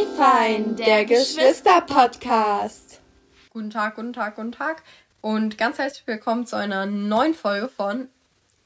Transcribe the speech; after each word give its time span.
Ey 0.00 0.06
fein, 0.16 0.76
der 0.76 1.04
Geschwister-Podcast. 1.04 3.02
Guten 3.50 3.68
Tag, 3.68 3.96
guten 3.96 4.14
Tag, 4.14 4.36
guten 4.36 4.52
Tag. 4.52 4.82
Und 5.20 5.58
ganz 5.58 5.78
herzlich 5.78 6.06
willkommen 6.06 6.46
zu 6.46 6.56
einer 6.56 6.86
neuen 6.86 7.34
Folge 7.34 7.68
von 7.68 8.08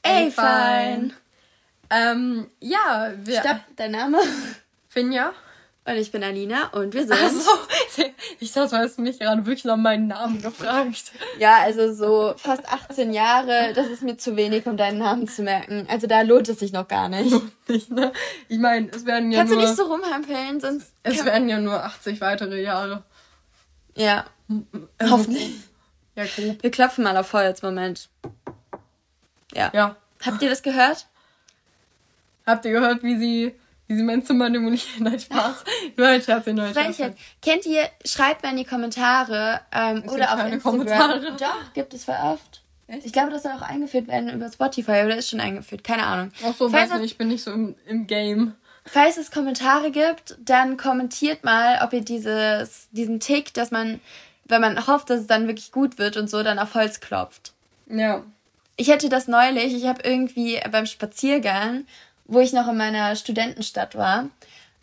Ey 0.01 0.31
fein. 0.31 1.11
Ähm, 1.89 2.49
ja, 2.61 3.11
wir. 3.17 3.41
Stopp, 3.41 3.59
dein 3.75 3.91
Name? 3.91 4.19
Finja. 4.87 5.33
Und 5.87 5.97
ich 5.97 6.11
bin 6.11 6.23
Alina 6.23 6.69
und 6.69 6.95
wir 6.95 7.01
sind. 7.05 7.13
Also, 7.21 7.47
ich 8.39 8.51
dachte, 8.51 8.69
du 8.75 8.77
hast 8.81 8.97
mich 8.97 9.19
gerade 9.19 9.45
wirklich 9.45 9.65
nach 9.65 9.77
meinem 9.77 10.07
Namen 10.07 10.41
gefragt. 10.41 11.11
Ja, 11.37 11.57
also 11.61 11.93
so 11.93 12.33
fast 12.37 12.67
18 12.67 13.13
Jahre, 13.13 13.71
das 13.75 13.87
ist 13.87 14.01
mir 14.01 14.17
zu 14.17 14.35
wenig, 14.35 14.65
um 14.65 14.77
deinen 14.77 14.97
Namen 14.97 15.27
zu 15.27 15.43
merken. 15.43 15.85
Also 15.87 16.07
da 16.07 16.21
lohnt 16.21 16.49
es 16.49 16.57
sich 16.59 16.73
noch 16.73 16.87
gar 16.87 17.07
nicht. 17.07 17.35
Nicht, 17.67 17.91
ne? 17.91 18.11
Ich 18.47 18.57
meine, 18.57 18.89
es 18.91 19.05
werden 19.05 19.31
ja 19.31 19.39
Kannst 19.39 19.53
nur. 19.53 19.61
du 19.61 19.67
nicht 19.67 19.77
so 19.77 19.83
rumhampeln, 19.85 20.59
sonst. 20.59 20.91
es 21.03 21.23
werden 21.23 21.49
ja 21.49 21.59
nur 21.59 21.83
80 21.83 22.19
weitere 22.19 22.61
Jahre. 22.61 23.03
Ja, 23.95 24.25
Also, 24.97 25.13
hoffentlich. 25.13 25.51
Ja, 26.15 26.25
grob. 26.25 26.63
Wir 26.63 26.71
klopfen 26.71 27.03
mal 27.03 27.15
auf 27.17 27.31
Holz, 27.33 27.61
Moment. 27.61 28.09
Ja. 29.53 29.69
Ja. 29.73 29.95
Habt 30.25 30.41
ihr 30.41 30.49
das 30.49 30.63
gehört? 30.63 31.05
Habt 32.45 32.65
ihr 32.65 32.71
gehört, 32.71 33.03
wie 33.03 33.17
sie, 33.19 33.55
wie 33.87 33.95
sie 33.95 34.03
mein 34.03 34.23
Zimmer 34.25 34.49
demolieren? 34.49 34.83
Nein, 34.99 35.19
Spaß. 35.19 35.63
Nur 35.95 36.07
ein 36.07 36.21
Scherz, 36.21 36.45
nur 36.47 36.63
ein 36.63 36.73
Scherz. 36.73 36.95
Frechheit. 36.95 37.17
Kennt 37.41 37.65
ihr, 37.65 37.87
schreibt 38.05 38.43
mal 38.43 38.49
in 38.49 38.57
die 38.57 38.65
Kommentare 38.65 39.61
ähm, 39.71 40.03
Es 40.05 40.11
oder 40.11 40.17
gibt 40.17 40.29
auf 40.29 40.37
keine 40.37 40.53
Instagram. 40.55 40.79
Kommentare. 40.79 41.31
Doch, 41.37 41.73
gibt 41.73 41.93
es 41.93 42.03
voll 42.05 42.17
oft. 42.21 42.61
Echt? 42.87 43.05
Ich 43.05 43.13
glaube, 43.13 43.31
das 43.31 43.43
soll 43.43 43.51
auch 43.51 43.61
eingeführt 43.61 44.07
werden 44.07 44.29
über 44.29 44.51
Spotify 44.51 45.03
oder 45.05 45.17
ist 45.17 45.29
schon 45.29 45.39
eingeführt. 45.39 45.83
Keine 45.83 46.05
Ahnung. 46.05 46.31
Ach 46.45 46.53
so, 46.55 46.69
Falls 46.69 46.91
weiß 46.91 46.99
nicht, 46.99 47.11
ich 47.11 47.17
bin 47.17 47.29
nicht 47.29 47.43
so 47.43 47.51
im, 47.51 47.75
im 47.87 48.05
Game. 48.07 48.53
Falls 48.85 49.17
es 49.17 49.31
Kommentare 49.31 49.89
gibt, 49.89 50.37
dann 50.39 50.77
kommentiert 50.77 51.43
mal, 51.43 51.79
ob 51.83 51.93
ihr 51.93 52.01
dieses, 52.01 52.87
diesen 52.91 53.19
Tick, 53.19 53.53
dass 53.55 53.71
man, 53.71 53.99
wenn 54.45 54.61
man 54.61 54.85
hofft, 54.85 55.09
dass 55.09 55.21
es 55.21 55.27
dann 55.27 55.47
wirklich 55.47 55.71
gut 55.71 55.97
wird 55.97 56.17
und 56.17 56.29
so, 56.29 56.43
dann 56.43 56.59
auf 56.59 56.75
Holz 56.75 56.99
klopft. 56.99 57.53
Ja. 57.87 58.23
Ich 58.77 58.91
hatte 58.91 59.09
das 59.09 59.27
neulich, 59.27 59.73
ich 59.73 59.87
habe 59.87 60.03
irgendwie 60.03 60.59
beim 60.69 60.85
Spaziergang, 60.85 61.87
wo 62.25 62.39
ich 62.39 62.53
noch 62.53 62.67
in 62.67 62.77
meiner 62.77 63.15
Studentenstadt 63.15 63.95
war, 63.95 64.29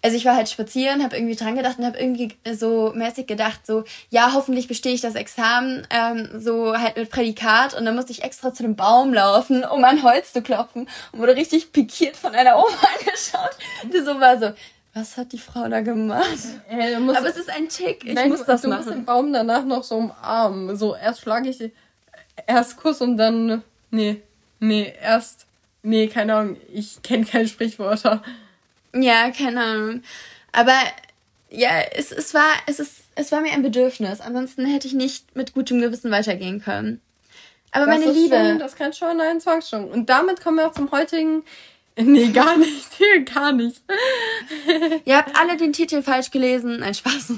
also 0.04 0.16
ich 0.16 0.24
war 0.24 0.34
halt 0.34 0.48
spazieren, 0.48 1.04
habe 1.04 1.16
irgendwie 1.16 1.36
dran 1.36 1.54
gedacht 1.54 1.78
und 1.78 1.86
habe 1.86 1.98
irgendwie 1.98 2.34
so 2.52 2.92
mäßig 2.94 3.28
gedacht, 3.28 3.64
so, 3.64 3.84
ja, 4.10 4.32
hoffentlich 4.34 4.66
bestehe 4.66 4.94
ich 4.94 5.00
das 5.00 5.14
Examen, 5.14 5.86
ähm, 5.90 6.28
so 6.40 6.76
halt 6.76 6.96
mit 6.96 7.08
Prädikat 7.08 7.74
und 7.74 7.84
dann 7.84 7.94
musste 7.94 8.10
ich 8.10 8.24
extra 8.24 8.52
zu 8.52 8.64
dem 8.64 8.74
Baum 8.74 9.14
laufen, 9.14 9.64
um 9.64 9.84
an 9.84 10.02
Holz 10.02 10.32
zu 10.32 10.42
klopfen 10.42 10.88
und 11.12 11.20
wurde 11.20 11.36
richtig 11.36 11.72
pikiert 11.72 12.16
von 12.16 12.34
einer 12.34 12.56
Oma 12.56 12.66
angeschaut, 12.98 13.56
die 13.92 14.00
so 14.00 14.18
war 14.18 14.38
so, 14.40 14.52
was 14.94 15.16
hat 15.16 15.32
die 15.32 15.38
Frau 15.38 15.68
da 15.68 15.80
gemacht? 15.80 16.26
Ey, 16.68 16.94
du 16.94 17.00
musst, 17.00 17.18
Aber 17.18 17.28
es 17.28 17.36
ist 17.36 17.48
ein 17.48 17.68
Tick, 17.68 18.04
ich 18.04 18.14
nein, 18.14 18.28
muss 18.28 18.44
das 18.44 18.62
du 18.62 18.68
musst 18.68 18.86
den 18.86 18.88
machen. 18.88 19.04
Baum 19.04 19.32
danach 19.32 19.64
noch 19.64 19.84
so 19.84 19.96
umarmen. 19.96 20.76
So, 20.76 20.94
erst 20.94 21.22
schlage 21.22 21.48
ich 21.48 21.70
erst 22.46 22.76
Kuss 22.76 23.00
und 23.00 23.16
dann. 23.16 23.62
Nee. 23.90 24.20
Nee, 24.60 24.92
erst. 25.00 25.46
Nee, 25.82 26.06
keine 26.08 26.34
Ahnung. 26.34 26.56
Ich 26.72 27.02
kenne 27.02 27.24
keine 27.24 27.48
Sprichwörter. 27.48 28.22
Ja, 28.94 29.30
keine 29.30 29.60
Ahnung. 29.60 30.02
Aber 30.52 30.78
ja, 31.50 31.80
es, 31.92 32.12
es 32.12 32.34
war, 32.34 32.50
es 32.66 32.78
ist, 32.78 33.02
es 33.14 33.32
war 33.32 33.40
mir 33.40 33.52
ein 33.52 33.62
Bedürfnis. 33.62 34.20
Ansonsten 34.20 34.64
hätte 34.66 34.86
ich 34.86 34.94
nicht 34.94 35.34
mit 35.34 35.54
gutem 35.54 35.80
Gewissen 35.80 36.10
weitergehen 36.10 36.62
können. 36.62 37.00
Aber 37.72 37.86
Das 37.86 37.98
meine 37.98 38.12
Liebe, 38.12 38.36
Schon, 38.36 38.58
das 38.58 38.76
kann 38.76 38.92
schon 38.92 39.20
ein 39.20 39.40
Zwangsstörung. 39.40 39.90
Und 39.90 40.08
damit 40.08 40.42
kommen 40.42 40.58
wir 40.58 40.68
auch 40.68 40.74
zum 40.74 40.90
heutigen. 40.90 41.42
Nee, 41.94 42.28
gar 42.28 42.56
nicht. 42.56 42.88
Gar 43.34 43.52
nicht. 43.52 43.82
ihr 45.04 45.14
habt 45.14 45.38
alle 45.38 45.58
den 45.58 45.74
Titel 45.74 46.00
falsch 46.00 46.30
gelesen. 46.30 46.82
Ein 46.82 46.94
Spaß. 46.94 47.34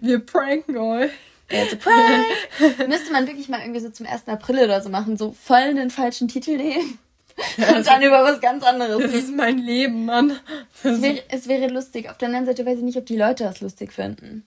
Wir 0.00 0.18
pranken 0.20 0.78
euch. 0.78 1.10
It's 1.50 1.74
a 1.74 1.76
prank. 1.76 2.88
Müsste 2.88 3.12
man 3.12 3.26
wirklich 3.26 3.50
mal 3.50 3.60
irgendwie 3.60 3.80
so 3.80 3.90
zum 3.90 4.06
1. 4.06 4.28
April 4.28 4.60
oder 4.60 4.80
so 4.80 4.88
machen. 4.88 5.18
So 5.18 5.36
voll 5.38 5.74
den 5.74 5.90
falschen 5.90 6.26
Titel 6.26 6.56
nehmen. 6.56 6.98
Und 7.56 7.86
dann 7.86 8.02
über 8.02 8.22
was 8.22 8.40
ganz 8.40 8.64
anderes 8.64 9.02
Das 9.02 9.14
ist 9.14 9.34
mein 9.34 9.58
Leben, 9.58 10.06
Mann. 10.06 10.38
Es 10.82 11.02
wäre, 11.02 11.22
es 11.28 11.48
wäre 11.48 11.68
lustig. 11.68 12.10
Auf 12.10 12.18
der 12.18 12.28
anderen 12.28 12.46
Seite 12.46 12.64
weiß 12.66 12.78
ich 12.78 12.84
nicht, 12.84 12.98
ob 12.98 13.06
die 13.06 13.16
Leute 13.16 13.44
das 13.44 13.60
lustig 13.60 13.92
finden. 13.92 14.44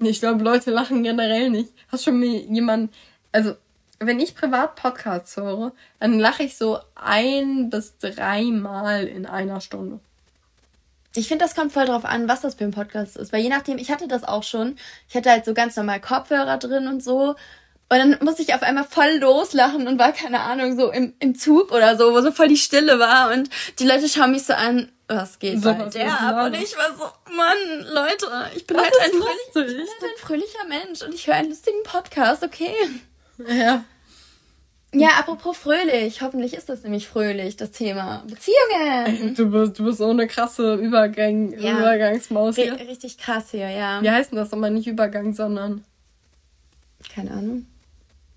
Ich 0.00 0.20
glaube, 0.20 0.44
Leute 0.44 0.70
lachen 0.70 1.02
generell 1.02 1.50
nicht. 1.50 1.72
Hast 1.90 2.04
schon 2.04 2.18
mir 2.18 2.40
jemand, 2.42 2.92
also 3.32 3.54
wenn 3.98 4.20
ich 4.20 4.34
privat 4.34 4.76
Podcasts 4.76 5.36
höre, 5.36 5.72
dann 5.98 6.18
lache 6.18 6.44
ich 6.44 6.56
so 6.56 6.78
ein 6.94 7.70
bis 7.70 7.98
dreimal 7.98 9.06
in 9.06 9.26
einer 9.26 9.60
Stunde. 9.60 9.98
Ich 11.14 11.26
finde, 11.26 11.44
das 11.44 11.56
kommt 11.56 11.72
voll 11.72 11.86
drauf 11.86 12.04
an, 12.04 12.28
was 12.28 12.42
das 12.42 12.54
für 12.54 12.64
ein 12.64 12.70
Podcast 12.70 13.16
ist. 13.16 13.32
Weil 13.32 13.42
je 13.42 13.48
nachdem, 13.48 13.78
ich 13.78 13.90
hatte 13.90 14.06
das 14.06 14.22
auch 14.22 14.44
schon. 14.44 14.76
Ich 15.08 15.16
hatte 15.16 15.30
halt 15.30 15.44
so 15.44 15.54
ganz 15.54 15.74
normal 15.76 16.00
Kopfhörer 16.00 16.58
drin 16.58 16.86
und 16.86 17.02
so. 17.02 17.34
Und 17.90 17.98
dann 17.98 18.18
musste 18.20 18.42
ich 18.42 18.52
auf 18.54 18.62
einmal 18.62 18.84
voll 18.84 19.16
loslachen 19.18 19.88
und 19.88 19.98
war, 19.98 20.12
keine 20.12 20.40
Ahnung, 20.40 20.78
so 20.78 20.90
im, 20.90 21.14
im 21.20 21.34
Zug 21.34 21.72
oder 21.72 21.96
so, 21.96 22.12
wo 22.12 22.20
so 22.20 22.32
voll 22.32 22.48
die 22.48 22.56
Stille 22.58 22.98
war. 22.98 23.32
Und 23.32 23.48
die 23.78 23.86
Leute 23.86 24.08
schauen 24.08 24.32
mich 24.32 24.44
so 24.44 24.52
an, 24.52 24.92
was 25.06 25.38
geht 25.38 25.62
So 25.62 25.72
bei 25.72 25.86
was 25.86 25.94
der 25.94 26.20
ab? 26.20 26.46
Und 26.46 26.54
ich 26.54 26.76
war 26.76 26.94
so, 26.94 27.04
Mann, 27.34 27.86
Leute, 27.94 28.26
ich 28.54 28.66
bin 28.66 28.76
halt 28.76 28.92
ein, 29.02 29.10
fröhlich, 29.10 29.38
ich 29.46 29.52
bin 29.54 29.64
halt 29.64 30.02
ein 30.02 30.18
fröhlicher 30.20 30.66
Mensch 30.68 31.02
und 31.02 31.14
ich 31.14 31.26
höre 31.26 31.36
einen 31.36 31.48
lustigen 31.48 31.82
Podcast, 31.82 32.42
okay? 32.42 32.74
Ja. 33.48 33.84
Ja, 34.92 35.08
apropos 35.18 35.56
fröhlich. 35.56 36.20
Hoffentlich 36.22 36.54
ist 36.54 36.68
das 36.68 36.82
nämlich 36.82 37.08
fröhlich, 37.08 37.56
das 37.56 37.70
Thema. 37.72 38.22
Beziehungen. 38.26 39.34
Du 39.34 39.50
bist, 39.50 39.78
du 39.78 39.84
bist 39.84 39.98
so 39.98 40.10
eine 40.10 40.26
krasse 40.26 40.74
Übergang, 40.74 41.52
Ja. 41.58 41.78
Übergangsmaus 41.78 42.56
hier. 42.56 42.74
richtig 42.78 43.16
krass 43.18 43.50
hier, 43.50 43.68
ja. 43.70 44.02
Wie 44.02 44.10
heißt 44.10 44.32
denn 44.32 44.38
das 44.38 44.52
aber 44.52 44.68
nicht 44.70 44.86
Übergang, 44.86 45.32
sondern. 45.34 45.84
Keine 47.14 47.30
Ahnung. 47.32 47.66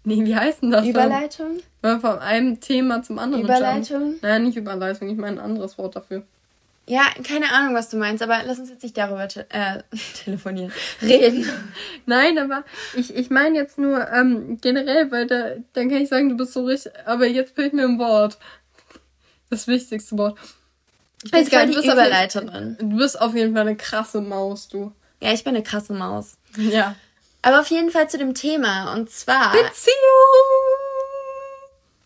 Nee, 0.03 0.25
wie 0.25 0.35
heißt 0.35 0.63
denn 0.63 0.72
das? 0.72 0.85
Überleitung? 0.85 1.59
Weil 1.81 2.00
von 2.00 2.19
einem 2.19 2.59
Thema 2.59 3.03
zum 3.03 3.19
anderen. 3.19 3.44
Überleitung? 3.44 4.01
jumpen. 4.01 4.19
Nein, 4.22 4.44
nicht 4.44 4.57
Überleitung, 4.57 5.09
ich 5.09 5.17
meine 5.17 5.39
ein 5.39 5.45
anderes 5.45 5.78
Wort 5.78 5.95
dafür. 5.95 6.23
Ja, 6.88 7.03
keine 7.23 7.51
Ahnung, 7.53 7.75
was 7.75 7.89
du 7.89 7.97
meinst, 7.97 8.23
aber 8.23 8.41
lass 8.44 8.57
uns 8.59 8.69
jetzt 8.69 8.81
nicht 8.81 8.97
darüber 8.97 9.28
te 9.28 9.45
äh, 9.50 9.84
telefonieren. 10.23 10.72
Reden. 11.01 11.47
Nein, 12.06 12.38
aber 12.40 12.66
ich, 12.95 13.16
ich 13.16 13.29
meine 13.29 13.56
jetzt 13.57 13.78
nur 13.78 14.07
ähm, 14.11 14.57
generell, 14.59 15.11
weil 15.11 15.28
da, 15.28 15.51
dann 15.73 15.90
kann 15.90 16.01
ich 16.01 16.09
sagen, 16.09 16.29
du 16.29 16.38
bist 16.38 16.53
so 16.53 16.66
richtig. 16.66 16.91
Aber 17.06 17.28
jetzt 17.28 17.56
fehlt 17.56 17.73
mir 17.73 17.84
ein 17.84 18.00
Wort. 18.00 18.40
Das 19.50 19.67
wichtigste 19.67 20.17
Wort. 20.17 20.38
Ich 21.23 21.31
bin 21.31 21.41
Weiß 21.41 21.50
gar 21.51 21.66
nicht, 21.66 21.78
du 21.78 21.81
bist 21.81 21.90
auf 21.90 21.95
Überleiterin. 21.95 22.78
Du 22.79 22.97
bist 22.97 23.22
auf 23.22 23.35
jeden 23.35 23.53
Fall 23.53 23.67
eine 23.67 23.75
krasse 23.75 24.22
Maus, 24.22 24.67
du. 24.67 24.91
Ja, 25.22 25.31
ich 25.34 25.44
bin 25.44 25.56
eine 25.56 25.63
krasse 25.63 25.94
Maus. 25.94 26.38
Ja. 26.57 26.95
Aber 27.44 27.59
auf 27.59 27.68
jeden 27.68 27.90
Fall 27.91 28.09
zu 28.09 28.18
dem 28.18 28.34
Thema. 28.34 28.94
Und 28.94 29.09
zwar. 29.09 29.52
Beziehung! 29.52 29.94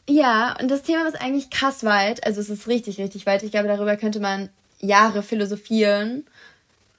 Ja, 0.08 0.56
und 0.62 0.70
das 0.70 0.84
Thema 0.84 1.08
ist 1.08 1.20
eigentlich 1.20 1.50
krass 1.50 1.84
weit. 1.84 2.26
Also 2.26 2.40
es 2.40 2.50
ist 2.50 2.68
richtig, 2.68 3.00
richtig 3.00 3.26
weit. 3.26 3.44
Ich 3.44 3.52
glaube, 3.52 3.68
darüber 3.68 3.98
könnte 3.98 4.20
man 4.20 4.50
Jahre 4.80 5.24
philosophieren. 5.24 6.26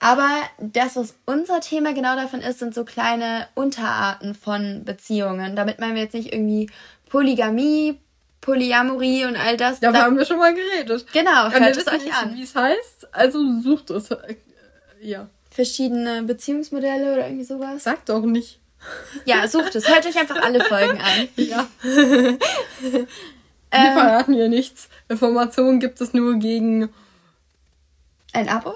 Aber 0.00 0.28
das, 0.58 0.96
was 0.96 1.14
unser 1.24 1.60
Thema 1.60 1.94
genau 1.94 2.16
davon 2.16 2.40
ist, 2.40 2.58
sind 2.58 2.74
so 2.74 2.84
kleine 2.84 3.48
Unterarten 3.54 4.34
von 4.34 4.84
Beziehungen. 4.84 5.56
Damit 5.56 5.78
meinen 5.78 5.94
wir 5.94 6.02
jetzt 6.02 6.14
nicht 6.14 6.32
irgendwie 6.32 6.68
Polygamie, 7.08 7.98
Polyamorie 8.40 9.24
und 9.24 9.36
all 9.36 9.56
das. 9.56 9.80
Darüber 9.80 9.98
Da- 10.00 10.04
haben 10.04 10.18
wir 10.18 10.26
schon 10.26 10.38
mal 10.38 10.52
geredet. 10.54 11.06
genau, 11.12 11.30
Aber 11.44 11.54
wir 11.54 11.60
hört 11.60 11.76
es 11.76 11.86
wissen 11.86 11.96
euch 11.96 12.04
nicht, 12.04 12.14
an. 12.22 12.34
wie 12.34 12.42
es 12.42 12.54
heißt, 12.54 13.08
also 13.14 13.38
sucht 13.62 13.90
es. 13.90 14.10
Äh, 14.10 14.36
Ja. 15.00 15.28
Verschiedene 15.56 16.22
Beziehungsmodelle 16.22 17.14
oder 17.14 17.26
irgendwie 17.26 17.44
sowas. 17.44 17.82
Sag 17.82 18.04
doch 18.04 18.20
nicht. 18.20 18.60
Ja, 19.24 19.48
sucht 19.48 19.74
es. 19.74 19.88
Hört 19.88 20.04
euch 20.06 20.16
einfach 20.18 20.40
alle 20.42 20.62
Folgen 20.62 20.98
an. 21.00 21.28
Ja. 21.36 21.66
Wir 21.82 23.06
Ähm, 23.72 23.92
verraten 23.94 24.34
hier 24.34 24.48
nichts. 24.48 24.88
Informationen 25.08 25.80
gibt 25.80 26.00
es 26.00 26.12
nur 26.14 26.36
gegen. 26.36 26.88
ein 28.32 28.48
Abo? 28.48 28.74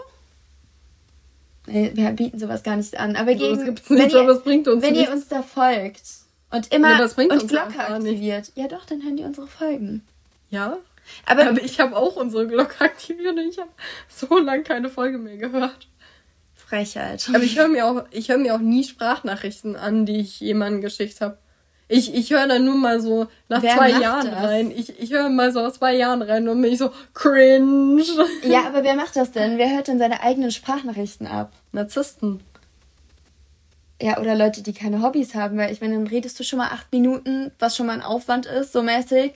Nee, 1.67 1.93
wir 1.95 2.11
bieten 2.11 2.39
sowas 2.39 2.63
gar 2.63 2.77
nicht 2.77 2.99
an. 2.99 3.15
Aber 3.15 3.35
gegen, 3.35 3.57
das 3.57 3.65
gibt's 3.67 3.91
nicht, 3.91 4.15
aber 4.17 4.33
es 4.33 4.43
bringt 4.43 4.67
uns 4.67 4.83
wenn 4.83 4.95
nichts. 4.95 5.09
ihr 5.09 5.15
uns 5.15 5.29
da 5.29 5.43
folgt 5.43 6.03
und 6.51 6.73
immer 6.75 6.93
Ja, 6.93 6.99
das 6.99 7.15
und 7.15 7.31
uns 7.31 7.47
Glocke 7.47 7.79
aktiviert, 7.79 8.51
ja 8.57 8.67
doch, 8.67 8.85
dann 8.87 9.03
hören 9.03 9.17
die 9.17 9.23
unsere 9.25 9.47
Folgen. 9.47 10.03
Ja? 10.49 10.79
Aber, 11.27 11.47
Aber 11.51 11.63
ich 11.63 11.79
habe 11.79 11.95
auch 11.97 12.17
unsere 12.17 12.47
Glocke 12.49 12.81
aktiviert 12.85 13.37
und 13.37 13.49
ich 13.49 13.59
habe 13.59 13.71
so 14.09 14.39
lange 14.39 14.63
keine 14.65 14.89
Folge 14.89 15.19
mehr 15.19 15.37
gehört. 15.37 15.87
Frechheit. 16.71 17.29
Aber 17.29 17.43
ich 17.43 17.59
höre 17.59 17.69
mir 17.69 17.87
auch, 17.87 18.05
ich 18.11 18.29
höre 18.29 18.39
mir 18.39 18.55
auch 18.55 18.61
nie 18.61 18.85
Sprachnachrichten 18.85 19.77
an, 19.77 20.07
die 20.07 20.21
ich 20.21 20.41
jemandem 20.41 20.81
geschickt 20.81 21.21
habe. 21.21 21.37
Ich, 21.89 22.15
ich 22.15 22.31
höre 22.31 22.47
dann 22.47 22.65
nur 22.65 22.77
mal 22.77 23.01
so 23.01 23.27
nach 23.49 23.63
Wer 23.63 23.75
zwei 23.75 23.91
Jahren 23.91 24.31
das? 24.31 24.45
rein. 24.45 24.71
Ich, 24.71 24.97
ich 25.01 25.13
höre 25.13 25.29
mal 25.29 25.53
so 25.53 25.59
aus 25.61 25.75
zwei 25.75 25.97
Jahren 25.97 26.23
rein 26.23 26.49
und 26.49 26.63
bin 26.63 26.73
ich 26.73 26.79
so 26.79 26.93
cringe. 27.15 28.05
ja, 28.45 28.65
aber 28.67 28.85
wer 28.85 28.95
macht 28.95 29.17
das 29.17 29.33
denn? 29.33 29.59
Wer 29.59 29.75
hört 29.75 29.89
denn 29.89 29.99
seine 29.99 30.23
eigenen 30.23 30.53
Sprachnachrichten 30.53 31.27
ab? 31.27 31.53
Narzissten. 31.73 32.41
Ja, 34.01 34.19
oder 34.19 34.37
Leute, 34.37 34.63
die 34.63 34.73
keine 34.73 35.03
Hobbys 35.03 35.35
haben, 35.35 35.59
weil 35.59 35.73
ich 35.73 35.81
meine, 35.81 35.95
dann 35.95 36.07
redest 36.07 36.39
du 36.39 36.45
schon 36.45 36.59
mal 36.59 36.69
acht 36.69 36.91
Minuten, 36.93 37.51
was 37.59 37.77
schon 37.77 37.87
mal 37.87 37.95
ein 37.95 38.03
Aufwand 38.03 38.47
ist, 38.47 38.73
so 38.73 38.83
mäßig. 38.83 39.33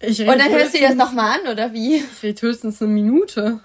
Ich 0.00 0.20
Und 0.20 0.26
dann 0.26 0.50
hörst 0.50 0.74
du 0.74 0.78
dir 0.78 0.88
das 0.88 0.96
nochmal 0.96 1.38
an, 1.38 1.52
oder 1.52 1.72
wie? 1.72 1.96
Ich 1.96 2.22
rede 2.24 2.42
höchstens 2.42 2.82
eine 2.82 2.90
Minute. 2.90 3.60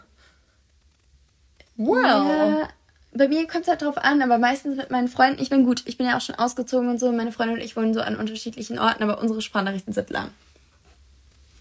Wow. 1.76 1.98
Ja, 2.04 2.70
bei 3.18 3.28
mir 3.28 3.48
kommt 3.48 3.64
es 3.64 3.68
halt 3.68 3.82
drauf 3.82 3.98
an, 3.98 4.22
aber 4.22 4.38
meistens 4.38 4.78
mit 4.78 4.92
meinen 4.92 5.08
Freunden, 5.08 5.42
ich 5.42 5.50
bin 5.50 5.66
gut, 5.66 5.84
ich 5.86 5.98
bin 5.98 6.08
ja 6.08 6.18
auch 6.18 6.22
schon 6.22 6.36
ausgezogen 6.36 6.90
und 6.90 7.00
so, 7.00 7.12
meine 7.12 7.32
Freunde 7.32 7.56
und 7.56 7.62
ich 7.62 7.76
wohnen 7.76 7.94
so 7.94 8.02
an 8.02 8.16
unterschiedlichen 8.16 8.80
Orten, 8.80 9.04
aber 9.04 9.20
unsere 9.20 9.42
Sprachnachrichten 9.42 9.94
sind 9.94 10.10
lang. 10.10 10.30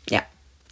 Ja. 0.08 0.22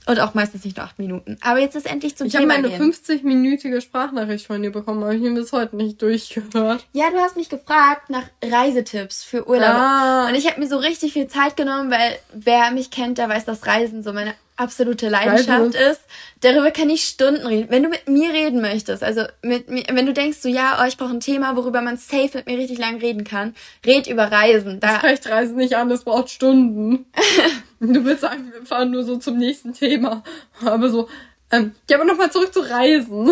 Und 0.07 0.21
auch 0.21 0.35
meistens 0.35 0.65
nicht 0.65 0.77
nur 0.77 0.85
acht 0.85 0.99
Minuten. 0.99 1.39
Aber 1.41 1.61
jetzt 1.61 1.77
ist 1.77 1.87
endlich 1.87 2.15
zum 2.15 2.27
ich 2.27 2.35
Thema. 2.35 2.59
Ich 2.59 2.65
habe 2.65 2.69
meine 2.69 2.93
50-minütige 2.93 3.81
Sprachnachricht 3.81 4.47
von 4.47 4.61
dir 4.61 4.71
bekommen, 4.71 5.03
aber 5.03 5.15
ich 5.15 5.21
mir 5.23 5.33
bis 5.33 5.53
heute 5.53 5.77
nicht 5.77 6.03
durchgehört. 6.03 6.85
Ja, 6.93 7.11
du 7.11 7.17
hast 7.19 7.37
mich 7.37 7.49
gefragt 7.49 8.11
nach 8.11 8.25
Reisetipps 8.43 9.25
für 9.25 9.49
Urlaub. 9.49 9.65
Ah. 9.67 10.29
Und 10.29 10.35
ich 10.35 10.47
habe 10.47 10.61
mir 10.61 10.69
so 10.69 10.77
richtig 10.77 11.15
viel 11.15 11.27
Zeit 11.29 11.57
genommen, 11.57 11.91
weil 11.91 12.19
wer 12.35 12.71
mich 12.71 12.91
kennt, 12.91 13.17
der 13.17 13.31
weiß, 13.31 13.47
dass 13.47 13.67
Reisen 13.67 14.03
so 14.03 14.13
meine 14.13 14.35
absolute 14.57 15.09
Leidenschaft 15.09 15.75
ist. 15.75 16.01
Darüber 16.41 16.71
kann 16.71 16.91
ich 16.91 17.05
Stunden 17.05 17.47
reden. 17.47 17.71
Wenn 17.71 17.83
du 17.83 17.89
mit 17.89 18.09
mir 18.09 18.33
reden 18.33 18.61
möchtest, 18.61 19.03
also 19.03 19.23
mit 19.43 19.69
mir, 19.69 19.85
wenn 19.91 20.07
du 20.07 20.13
denkst 20.13 20.39
so, 20.39 20.49
ja, 20.49 20.79
oh, 20.81 20.87
ich 20.87 20.97
brauche 20.97 21.11
ein 21.11 21.21
Thema, 21.21 21.57
worüber 21.57 21.81
man 21.81 21.97
safe 21.97 22.31
mit 22.35 22.47
mir 22.47 22.59
richtig 22.59 22.79
lang 22.79 22.99
reden 22.99 23.25
kann, 23.25 23.55
red 23.85 24.07
über 24.07 24.31
Reisen. 24.31 24.81
Da 24.81 25.01
das 25.03 25.27
Reisen 25.27 25.57
nicht 25.57 25.77
an, 25.77 25.89
das 25.89 26.05
braucht 26.05 26.31
Stunden. 26.31 27.07
du 27.81 28.05
willst 28.05 28.23
sagen, 28.23 28.53
wir 28.53 28.65
fahren 28.65 28.91
nur 28.91 29.05
so 29.05 29.17
zum 29.17 29.39
nächsten 29.39 29.73
Thema. 29.73 30.23
Aber 30.65 30.89
so, 30.89 31.09
ähm, 31.51 31.75
ja, 31.89 31.97
aber 31.97 32.05
nochmal 32.07 32.31
zurück 32.31 32.53
zu 32.53 32.61
Reisen. 32.61 33.31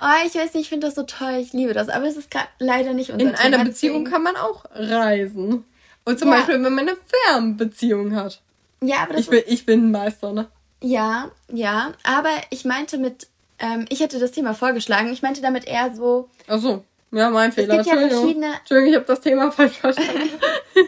Oh, 0.00 0.26
ich 0.26 0.34
weiß 0.34 0.54
nicht, 0.54 0.64
ich 0.64 0.68
finde 0.68 0.86
das 0.86 0.94
so 0.94 1.02
toll, 1.02 1.38
ich 1.40 1.52
liebe 1.52 1.72
das, 1.72 1.88
aber 1.88 2.06
es 2.06 2.16
ist 2.16 2.30
gerade 2.30 2.48
leider 2.58 2.92
nicht 2.92 3.10
unser 3.10 3.26
In 3.26 3.34
Thema. 3.34 3.44
einer 3.44 3.64
Beziehung 3.64 4.04
kann 4.04 4.22
man 4.22 4.36
auch 4.36 4.64
reisen. 4.72 5.64
Und 6.04 6.18
zum 6.18 6.28
ja. 6.28 6.36
Beispiel, 6.36 6.62
wenn 6.62 6.74
man 6.74 6.88
eine 6.88 6.96
Fernbeziehung 7.26 8.14
hat. 8.14 8.40
Ja, 8.86 9.02
aber 9.02 9.14
das 9.14 9.22
ich, 9.22 9.30
bin, 9.30 9.42
ich 9.46 9.66
bin 9.66 9.86
ein 9.86 9.90
Meister, 9.90 10.32
ne? 10.32 10.48
Ja, 10.82 11.30
ja. 11.52 11.92
Aber 12.02 12.30
ich 12.50 12.64
meinte 12.64 12.98
mit, 12.98 13.28
ähm, 13.58 13.86
ich 13.88 14.00
hätte 14.00 14.18
das 14.18 14.32
Thema 14.32 14.54
vorgeschlagen. 14.54 15.12
Ich 15.12 15.22
meinte 15.22 15.40
damit 15.40 15.66
eher 15.66 15.94
so. 15.94 16.28
Ach 16.46 16.58
so. 16.58 16.84
Ja, 17.14 17.30
mein 17.30 17.52
Fehler. 17.52 17.78
Es 17.78 17.86
gibt 17.86 17.96
ja 17.96 18.08
verschiedene. 18.08 18.54
Entschuldigung, 18.58 18.90
ich 18.90 18.96
habe 18.96 19.06
das 19.06 19.20
Thema 19.20 19.52
falsch 19.52 19.76
verstanden. 19.76 20.30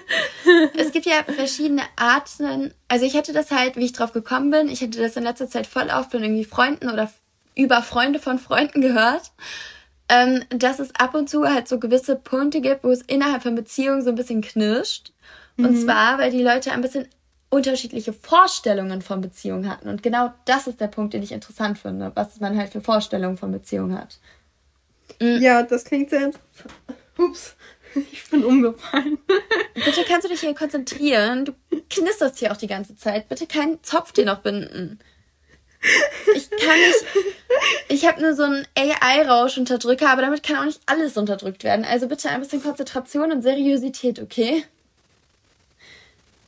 es 0.77 0.91
gibt 0.91 1.07
ja 1.07 1.23
verschiedene 1.23 1.83
Arten. 1.95 2.75
Also 2.89 3.07
ich 3.07 3.15
hätte 3.15 3.33
das 3.33 3.53
halt, 3.53 3.77
wie 3.77 3.85
ich 3.85 3.93
drauf 3.93 4.13
gekommen 4.13 4.51
bin, 4.51 4.69
ich 4.69 4.81
hätte 4.81 5.01
das 5.01 5.17
in 5.17 5.23
letzter 5.23 5.49
Zeit 5.49 5.69
voll 5.69 5.89
oft 5.89 6.11
von 6.11 6.23
irgendwie 6.23 6.45
Freunden 6.45 6.91
oder 6.91 7.11
über 7.55 7.81
Freunde 7.81 8.19
von 8.19 8.41
Freunden 8.41 8.81
gehört, 8.81 9.31
ähm, 10.09 10.43
dass 10.51 10.81
es 10.81 10.95
ab 10.97 11.15
und 11.15 11.31
zu 11.31 11.49
halt 11.49 11.69
so 11.69 11.79
gewisse 11.79 12.17
Punkte 12.17 12.61
gibt, 12.61 12.83
wo 12.83 12.91
es 12.91 13.03
innerhalb 13.03 13.45
von 13.45 13.55
Beziehungen 13.55 14.03
so 14.03 14.11
ein 14.11 14.17
bisschen 14.17 14.43
knirscht. 14.43 15.13
Und 15.57 15.73
mhm. 15.73 15.85
zwar, 15.85 16.19
weil 16.19 16.33
die 16.33 16.43
Leute 16.43 16.73
ein 16.73 16.83
bisschen 16.83 17.09
unterschiedliche 17.57 18.13
Vorstellungen 18.13 19.03
von 19.03 19.21
Beziehungen 19.21 19.69
hatten. 19.69 19.89
Und 19.89 20.03
genau 20.03 20.33
das 20.45 20.67
ist 20.67 20.81
der 20.81 20.89
Punkt, 20.89 21.15
den 21.15 21.23
ich 21.23 21.33
interessant 21.33 21.79
finde, 21.79 22.13
was 22.15 22.39
man 22.41 22.57
halt 22.57 22.73
für 22.73 22.81
Vorstellungen 22.81 23.37
von 23.37 23.51
Beziehungen 23.51 23.99
hat. 23.99 24.19
Mhm. 25.21 25.41
Ja, 25.41 25.63
das 25.63 25.85
klingt 25.85 26.11
sehr 26.11 26.27
interessant. 26.27 26.75
Ups, 27.19 27.57
ich 28.13 28.29
bin 28.31 28.45
umgefallen. 28.45 29.19
Bitte 29.75 30.05
kannst 30.07 30.27
du 30.27 30.29
dich 30.29 30.41
hier 30.41 30.55
konzentrieren. 30.55 31.47
Du 31.47 31.53
knisterst 31.89 32.39
hier 32.39 32.53
auch 32.53 32.57
die 32.57 32.67
ganze 32.67 32.97
Zeit. 32.97 33.29
Bitte 33.29 33.47
keinen 33.47 33.83
Zopf 33.83 34.13
dir 34.13 34.27
noch 34.27 34.41
binden. 34.41 34.99
Ich 36.35 36.51
kann 36.51 36.79
nicht. 36.79 37.05
Ich 37.89 38.07
habe 38.07 38.21
nur 38.21 38.35
so 38.35 38.43
einen 38.43 38.67
AI-Rausch-Unterdrücker, 38.77 40.11
aber 40.11 40.23
damit 40.23 40.43
kann 40.43 40.57
auch 40.57 40.65
nicht 40.65 40.81
alles 40.87 41.17
unterdrückt 41.17 41.65
werden. 41.65 41.85
Also 41.85 42.09
bitte 42.09 42.29
ein 42.29 42.41
bisschen 42.41 42.63
Konzentration 42.63 43.31
und 43.31 43.43
Seriosität, 43.43 44.21
okay? 44.21 44.65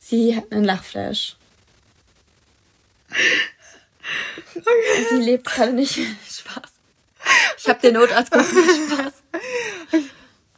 Sie 0.09 0.35
hat 0.35 0.51
einen 0.51 0.63
Lachflash. 0.63 1.35
Okay. 4.55 5.05
Sie 5.11 5.17
lebt 5.17 5.45
gerade 5.45 5.71
nicht. 5.73 5.99
Spaß. 6.27 6.71
Ich 7.59 7.69
habe 7.69 7.79
den 7.79 7.93
Notarzt 7.93 8.31
gerufen. 8.31 8.89
Spaß. 8.91 9.13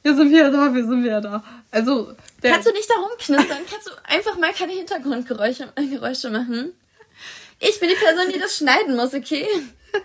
Wir 0.04 0.16
sind 0.16 0.32
wieder 0.32 0.52
da, 0.52 0.74
wir 0.74 0.86
sind 0.86 1.04
wieder 1.04 1.20
da. 1.20 1.44
Also, 1.70 2.16
Kannst 2.42 2.68
du 2.68 2.72
nicht 2.72 2.90
da 2.90 2.94
rumknistern? 2.96 3.66
Kannst 3.70 3.88
du 3.88 3.92
einfach 4.06 4.38
mal 4.38 4.54
keine 4.54 4.72
Hintergrundgeräusche 4.72 5.74
Geräusche 5.76 6.30
machen? 6.30 6.72
Ich 7.60 7.80
bin 7.80 7.90
die 7.90 7.96
Person, 7.96 8.32
die 8.34 8.40
das 8.40 8.58
schneiden 8.58 8.96
muss, 8.96 9.14
okay? 9.14 9.48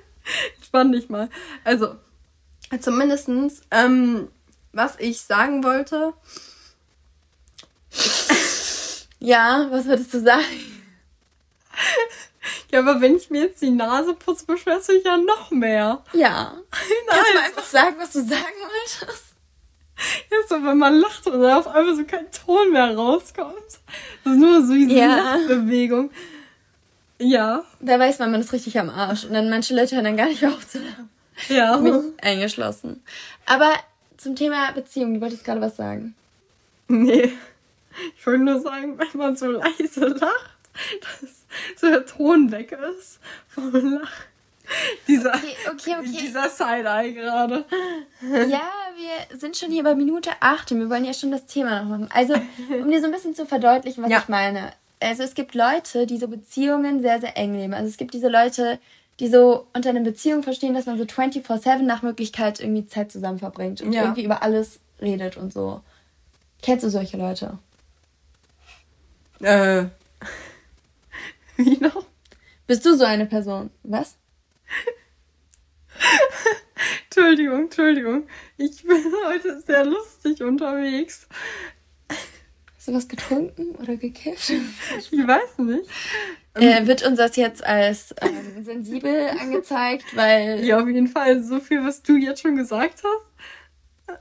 Spann 0.66 0.90
dich 0.90 1.08
mal. 1.08 1.30
Also, 1.62 1.94
zumindestens, 2.80 3.62
ähm, 3.70 4.28
was 4.72 4.96
ich 4.98 5.20
sagen 5.20 5.62
wollte. 5.62 6.14
Ja, 9.18 9.66
was 9.70 9.86
würdest 9.86 10.12
du 10.14 10.20
sagen? 10.20 10.44
Ja, 12.70 12.78
aber 12.80 13.00
wenn 13.00 13.16
ich 13.16 13.28
mir 13.28 13.42
jetzt 13.42 13.60
die 13.60 13.70
Nase 13.70 14.14
putze, 14.14 14.46
beschwerst 14.46 14.88
du 14.88 14.92
dich 14.92 15.04
ja 15.04 15.16
noch 15.16 15.50
mehr. 15.50 16.02
Ja. 16.12 16.54
Nein. 16.54 16.62
Kannst 17.08 17.30
du 17.30 17.34
mal 17.34 17.44
einfach 17.44 17.64
sagen, 17.64 17.96
was 17.98 18.12
du 18.12 18.20
sagen 18.20 18.54
wolltest? 18.60 19.24
Ja, 20.30 20.36
so, 20.48 20.54
wenn 20.64 20.78
man 20.78 20.94
lacht 20.94 21.26
und 21.26 21.40
dann 21.40 21.58
auf 21.58 21.66
einmal 21.66 21.96
so 21.96 22.04
kein 22.04 22.30
Ton 22.30 22.72
mehr 22.72 22.94
rauskommt. 22.94 23.54
Das 24.24 24.32
ist 24.32 24.38
nur 24.38 24.64
so 24.64 24.74
diese 24.74 24.92
ja. 24.92 25.16
Lachbewegung. 25.16 26.10
Ja. 27.18 27.64
Da 27.80 27.98
weiß 27.98 28.18
man, 28.18 28.30
man 28.30 28.40
ist 28.40 28.52
richtig 28.52 28.78
am 28.78 28.90
Arsch. 28.90 29.24
Und 29.24 29.32
dann 29.32 29.48
manche 29.48 29.74
Leute 29.74 29.94
hören 29.94 30.04
dann 30.04 30.16
gar 30.16 30.26
nicht 30.26 30.44
auf 30.44 30.68
zu 30.68 30.78
lachen. 30.78 31.08
Ja. 31.48 31.78
Mich 31.78 31.94
eingeschlossen. 32.22 33.02
Aber 33.46 33.72
zum 34.16 34.36
Thema 34.36 34.70
Beziehung, 34.72 35.14
du 35.14 35.20
wolltest 35.20 35.44
gerade 35.44 35.60
was 35.60 35.76
sagen. 35.76 36.14
Nee. 36.88 37.32
Ich 38.16 38.26
wollte 38.26 38.44
nur 38.44 38.60
sagen, 38.60 38.98
wenn 38.98 39.18
man 39.18 39.36
so 39.36 39.50
leise 39.50 40.06
lacht, 40.06 40.58
dass 41.00 41.46
so 41.76 41.88
der 41.88 42.06
Ton 42.06 42.50
weg 42.52 42.72
ist 42.72 43.20
vom 43.48 43.72
Lachen. 43.72 44.08
Dieser, 45.06 45.34
okay, 45.34 45.54
okay, 45.70 45.94
okay. 45.98 46.18
dieser 46.20 46.48
Side-Eye 46.48 47.12
gerade. 47.12 47.64
Ja, 48.48 48.68
wir 48.96 49.38
sind 49.38 49.56
schon 49.56 49.70
hier 49.70 49.84
bei 49.84 49.94
Minute 49.94 50.30
8 50.40 50.72
und 50.72 50.80
wir 50.80 50.90
wollen 50.90 51.04
ja 51.04 51.14
schon 51.14 51.30
das 51.30 51.46
Thema 51.46 51.82
noch 51.82 51.88
machen. 51.88 52.08
Also, 52.12 52.34
um 52.70 52.90
dir 52.90 53.00
so 53.00 53.06
ein 53.06 53.12
bisschen 53.12 53.34
zu 53.34 53.46
verdeutlichen, 53.46 54.02
was 54.02 54.10
ja. 54.10 54.18
ich 54.18 54.28
meine. 54.28 54.72
Also, 55.00 55.22
es 55.22 55.34
gibt 55.34 55.54
Leute, 55.54 56.06
die 56.06 56.18
so 56.18 56.26
Beziehungen 56.26 57.00
sehr, 57.00 57.20
sehr 57.20 57.36
eng 57.36 57.54
leben. 57.54 57.74
Also, 57.74 57.88
es 57.88 57.96
gibt 57.96 58.12
diese 58.14 58.28
Leute, 58.28 58.80
die 59.20 59.28
so 59.28 59.66
unter 59.72 59.90
einer 59.90 60.00
Beziehung 60.00 60.42
verstehen, 60.42 60.74
dass 60.74 60.86
man 60.86 60.98
so 60.98 61.04
24-7 61.04 61.82
nach 61.82 62.02
Möglichkeit 62.02 62.60
irgendwie 62.60 62.86
Zeit 62.86 63.12
zusammen 63.12 63.38
verbringt 63.38 63.80
und 63.82 63.92
ja. 63.92 64.02
irgendwie 64.02 64.24
über 64.24 64.42
alles 64.42 64.80
redet 65.00 65.36
und 65.36 65.52
so. 65.52 65.80
Kennst 66.62 66.84
du 66.84 66.90
solche 66.90 67.16
Leute? 67.16 67.58
Äh. 69.40 69.86
Wie 71.56 71.78
noch? 71.78 72.06
Bist 72.66 72.84
du 72.84 72.96
so 72.96 73.04
eine 73.04 73.26
Person? 73.26 73.70
Was? 73.82 74.16
Entschuldigung, 77.04 77.64
Entschuldigung. 77.64 78.26
Ich 78.56 78.82
bin 78.82 79.04
heute 79.26 79.60
sehr 79.60 79.84
lustig 79.84 80.42
unterwegs. 80.42 81.28
Hast 82.76 82.88
du 82.88 82.94
was 82.94 83.08
getrunken 83.08 83.74
oder 83.76 83.96
gekifft? 83.96 84.50
Ich 84.50 85.12
weiß 85.12 85.58
nicht. 85.58 85.90
Äh, 86.54 86.86
wird 86.86 87.04
uns 87.04 87.18
das 87.18 87.36
jetzt 87.36 87.64
als 87.64 88.14
ähm, 88.20 88.64
sensibel 88.64 89.28
angezeigt, 89.40 90.04
weil. 90.16 90.64
Ja, 90.64 90.80
auf 90.80 90.86
jeden 90.86 91.08
Fall. 91.08 91.42
So 91.42 91.60
viel, 91.60 91.84
was 91.84 92.02
du 92.02 92.16
jetzt 92.16 92.42
schon 92.42 92.56
gesagt 92.56 93.02
hast, 93.04 94.18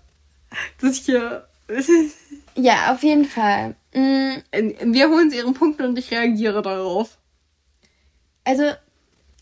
dass 0.82 0.98
ich 0.98 1.06
hier. 1.06 1.48
Ja, 2.56 2.94
auf 2.94 3.04
jeden 3.04 3.26
Fall. 3.26 3.76
Mm, 3.94 4.36
wir 4.94 5.10
holen 5.10 5.30
sie 5.30 5.38
ihren 5.38 5.54
Punkt 5.54 5.82
und 5.82 5.98
ich 5.98 6.12
reagiere 6.12 6.62
darauf. 6.62 7.18
Also 8.44 8.72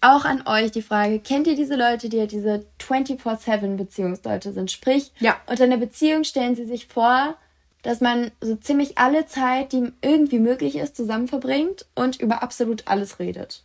auch 0.01 0.25
an 0.25 0.43
euch 0.45 0.71
die 0.71 0.81
Frage, 0.81 1.19
kennt 1.19 1.47
ihr 1.47 1.55
diese 1.55 1.75
Leute, 1.75 2.09
die 2.09 2.17
ja 2.17 2.25
diese 2.25 2.65
24-7 2.81 3.77
Beziehungsleute 3.77 4.51
sind? 4.51 4.69
Sprich, 4.69 5.11
ja. 5.19 5.37
unter 5.47 5.63
einer 5.63 5.77
Beziehung 5.77 6.23
stellen 6.23 6.55
sie 6.55 6.65
sich 6.65 6.87
vor, 6.87 7.35
dass 7.83 8.01
man 8.01 8.31
so 8.41 8.55
ziemlich 8.55 8.97
alle 8.97 9.25
Zeit, 9.25 9.71
die 9.71 9.91
irgendwie 10.01 10.39
möglich 10.39 10.75
ist, 10.75 10.95
zusammen 10.95 11.27
verbringt 11.27 11.85
und 11.95 12.19
über 12.19 12.43
absolut 12.43 12.87
alles 12.87 13.19
redet. 13.19 13.63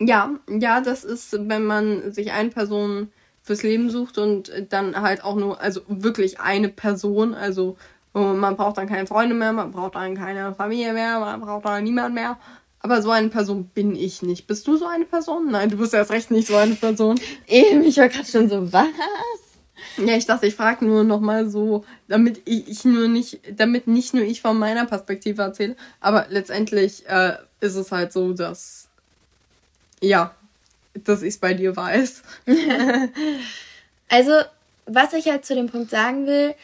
Ja, 0.00 0.30
ja, 0.48 0.80
das 0.80 1.04
ist, 1.04 1.32
wenn 1.32 1.64
man 1.64 2.12
sich 2.12 2.32
eine 2.32 2.50
Person 2.50 3.12
fürs 3.44 3.62
Leben 3.62 3.90
sucht 3.90 4.16
und 4.18 4.50
dann 4.70 5.00
halt 5.00 5.22
auch 5.22 5.36
nur, 5.36 5.60
also 5.60 5.82
wirklich 5.86 6.40
eine 6.40 6.70
Person, 6.70 7.34
also 7.34 7.76
man 8.14 8.56
braucht 8.56 8.78
dann 8.78 8.88
keine 8.88 9.06
Freunde 9.06 9.34
mehr, 9.34 9.52
man 9.52 9.70
braucht 9.70 9.96
dann 9.96 10.16
keine 10.16 10.54
Familie 10.54 10.94
mehr, 10.94 11.20
man 11.20 11.40
braucht 11.40 11.66
dann 11.66 11.84
niemand 11.84 12.14
mehr. 12.14 12.38
Aber 12.80 13.02
so 13.02 13.10
eine 13.10 13.28
Person 13.28 13.66
bin 13.66 13.96
ich 13.96 14.22
nicht. 14.22 14.46
Bist 14.46 14.66
du 14.66 14.76
so 14.76 14.86
eine 14.86 15.04
Person? 15.04 15.50
Nein, 15.50 15.70
du 15.70 15.76
bist 15.76 15.94
erst 15.94 16.10
recht 16.10 16.30
nicht 16.30 16.48
so 16.48 16.56
eine 16.56 16.74
Person. 16.74 17.18
Eben, 17.46 17.82
ich 17.82 17.96
war 17.96 18.08
gerade 18.08 18.26
schon 18.26 18.48
so, 18.48 18.72
was? 18.72 18.86
Ja, 19.96 20.16
ich 20.16 20.26
dachte, 20.26 20.46
ich 20.46 20.54
frage 20.54 20.84
nur 20.84 21.02
nochmal 21.02 21.48
so, 21.48 21.84
damit 22.08 22.42
ich, 22.44 22.68
ich, 22.68 22.84
nur 22.84 23.08
nicht, 23.08 23.40
damit 23.58 23.86
nicht 23.86 24.14
nur 24.14 24.24
ich 24.24 24.40
von 24.40 24.58
meiner 24.58 24.86
Perspektive 24.86 25.42
erzähle. 25.42 25.76
Aber 26.00 26.26
letztendlich 26.30 27.06
äh, 27.08 27.36
ist 27.60 27.74
es 27.74 27.90
halt 27.90 28.12
so, 28.12 28.32
dass, 28.32 28.88
ja, 30.00 30.34
dass 30.94 31.22
ich 31.22 31.34
es 31.34 31.38
bei 31.38 31.54
dir 31.54 31.76
weiß. 31.76 32.22
also, 34.08 34.32
was 34.86 35.12
ich 35.12 35.28
halt 35.28 35.44
zu 35.44 35.54
dem 35.54 35.68
Punkt 35.68 35.90
sagen 35.90 36.26
will, 36.26 36.54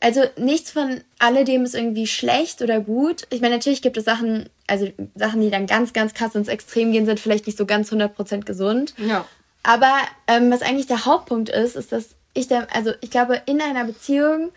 also 0.00 0.22
nichts 0.36 0.72
von 0.72 1.00
alledem 1.20 1.64
ist 1.64 1.76
irgendwie 1.76 2.08
schlecht 2.08 2.60
oder 2.60 2.80
gut. 2.80 3.22
Ich 3.30 3.40
meine, 3.40 3.54
natürlich 3.54 3.82
gibt 3.82 3.96
es 3.96 4.04
Sachen, 4.04 4.48
also 4.66 4.88
Sachen, 5.14 5.40
die 5.40 5.50
dann 5.50 5.66
ganz, 5.66 5.92
ganz 5.92 6.12
krass 6.12 6.34
ins 6.34 6.48
Extrem 6.48 6.90
gehen, 6.90 7.06
sind 7.06 7.20
vielleicht 7.20 7.46
nicht 7.46 7.56
so 7.56 7.66
ganz 7.66 7.92
100% 7.92 8.40
gesund. 8.40 8.94
Ja. 8.96 9.24
Aber 9.62 9.92
ähm, 10.26 10.50
was 10.50 10.62
eigentlich 10.62 10.88
der 10.88 11.06
Hauptpunkt 11.06 11.50
ist, 11.50 11.76
ist, 11.76 11.92
dass 11.92 12.16
ich, 12.34 12.48
also 12.50 12.92
ich 13.00 13.10
glaube, 13.10 13.42
in 13.46 13.60
einer 13.60 13.84
Beziehung 13.84 14.50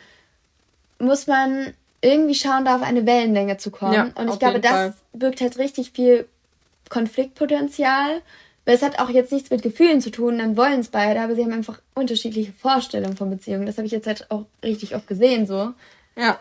muss 0.97 1.27
man 1.27 1.73
irgendwie 2.01 2.35
schauen, 2.35 2.65
da 2.65 2.77
auf 2.77 2.81
eine 2.81 3.05
Wellenlänge 3.05 3.57
zu 3.57 3.69
kommen. 3.69 3.93
Ja, 3.93 4.11
und 4.15 4.29
ich 4.29 4.39
glaube, 4.39 4.59
das 4.59 4.71
Fall. 4.71 4.93
birgt 5.13 5.41
halt 5.41 5.57
richtig 5.59 5.91
viel 5.91 6.27
Konfliktpotenzial. 6.89 8.21
Weil 8.65 8.75
es 8.75 8.81
hat 8.81 8.99
auch 8.99 9.09
jetzt 9.09 9.31
nichts 9.31 9.51
mit 9.51 9.61
Gefühlen 9.61 10.01
zu 10.01 10.09
tun, 10.09 10.39
dann 10.39 10.57
wollen 10.57 10.79
es 10.79 10.87
beide, 10.87 11.21
aber 11.21 11.35
sie 11.35 11.43
haben 11.43 11.53
einfach 11.53 11.79
unterschiedliche 11.93 12.51
Vorstellungen 12.51 13.15
von 13.15 13.29
Beziehungen. 13.29 13.67
Das 13.67 13.77
habe 13.77 13.85
ich 13.85 13.91
jetzt 13.91 14.07
halt 14.07 14.29
auch 14.31 14.45
richtig 14.63 14.95
oft 14.95 15.07
gesehen 15.07 15.45
so. 15.45 15.73
Ja. 16.17 16.39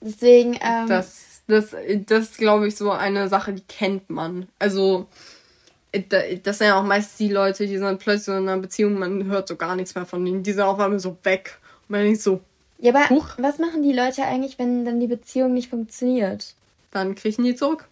Deswegen. 0.00 0.54
Ähm, 0.62 0.88
das, 0.88 1.42
das, 1.48 1.74
das 2.06 2.24
ist, 2.30 2.38
glaube 2.38 2.68
ich, 2.68 2.76
so 2.76 2.92
eine 2.92 3.28
Sache, 3.28 3.52
die 3.52 3.62
kennt 3.62 4.08
man. 4.08 4.46
Also, 4.60 5.06
das 5.92 6.58
sind 6.58 6.68
ja 6.68 6.78
auch 6.78 6.84
meist 6.84 7.18
die 7.18 7.28
Leute, 7.28 7.66
die 7.66 7.78
sind 7.78 7.98
plötzlich 7.98 8.36
in 8.36 8.48
einer 8.48 8.60
Beziehung, 8.60 8.98
man 8.98 9.24
hört 9.24 9.48
so 9.48 9.56
gar 9.56 9.74
nichts 9.74 9.94
mehr 9.94 10.06
von 10.06 10.24
denen. 10.24 10.44
Die 10.44 10.52
sind 10.52 10.62
auf 10.62 10.78
einmal 10.78 11.00
so 11.00 11.16
weg. 11.24 11.58
Und 11.82 11.90
man 11.90 12.02
denkt 12.02 12.20
so, 12.20 12.40
ja, 12.78 12.94
aber 12.94 13.08
Huch. 13.10 13.30
was 13.38 13.58
machen 13.58 13.82
die 13.82 13.92
Leute 13.92 14.22
eigentlich, 14.22 14.58
wenn 14.58 14.84
dann 14.84 15.00
die 15.00 15.06
Beziehung 15.06 15.54
nicht 15.54 15.70
funktioniert? 15.70 16.54
Dann 16.90 17.14
kriechen 17.14 17.44
die 17.44 17.54
zurück. 17.54 17.88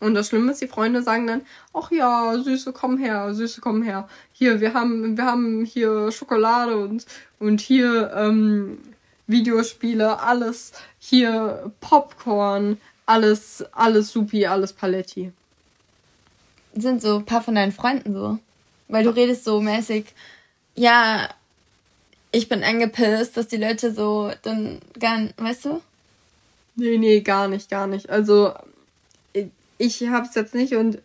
Und 0.00 0.14
das 0.14 0.28
Schlimme 0.28 0.52
ist, 0.52 0.60
die 0.60 0.68
Freunde 0.68 1.02
sagen 1.02 1.26
dann, 1.26 1.42
ach 1.74 1.90
ja, 1.90 2.38
Süße, 2.38 2.72
komm 2.72 2.98
her, 2.98 3.34
Süße, 3.34 3.60
komm 3.60 3.82
her. 3.82 4.08
Hier, 4.32 4.60
wir 4.60 4.74
haben, 4.74 5.16
wir 5.16 5.24
haben 5.24 5.64
hier 5.64 6.12
Schokolade 6.12 6.76
und, 6.76 7.04
und 7.40 7.60
hier 7.60 8.12
ähm, 8.14 8.78
Videospiele, 9.26 10.20
alles, 10.20 10.72
hier 10.98 11.72
Popcorn, 11.80 12.80
alles, 13.06 13.64
alles 13.72 14.10
supi, 14.12 14.46
alles 14.46 14.72
Paletti. 14.72 15.32
Sind 16.74 17.02
so 17.02 17.16
ein 17.16 17.24
paar 17.24 17.42
von 17.42 17.56
deinen 17.56 17.72
Freunden 17.72 18.12
so? 18.12 18.38
Weil 18.88 19.04
du 19.04 19.10
redest 19.10 19.44
so 19.44 19.60
mäßig, 19.60 20.06
ja, 20.74 21.28
ich 22.30 22.48
bin 22.48 22.62
angepisst, 22.62 23.36
dass 23.36 23.48
die 23.48 23.56
Leute 23.56 23.92
so 23.92 24.30
dann 24.42 24.80
gar 24.98 25.28
weißt 25.36 25.64
du? 25.64 25.82
Nee, 26.76 26.98
nee, 26.98 27.20
gar 27.20 27.48
nicht, 27.48 27.68
gar 27.68 27.86
nicht. 27.86 28.08
Also 28.08 28.54
ich 29.78 30.08
hab's 30.08 30.34
jetzt 30.34 30.54
nicht 30.54 30.74
und 30.74 30.98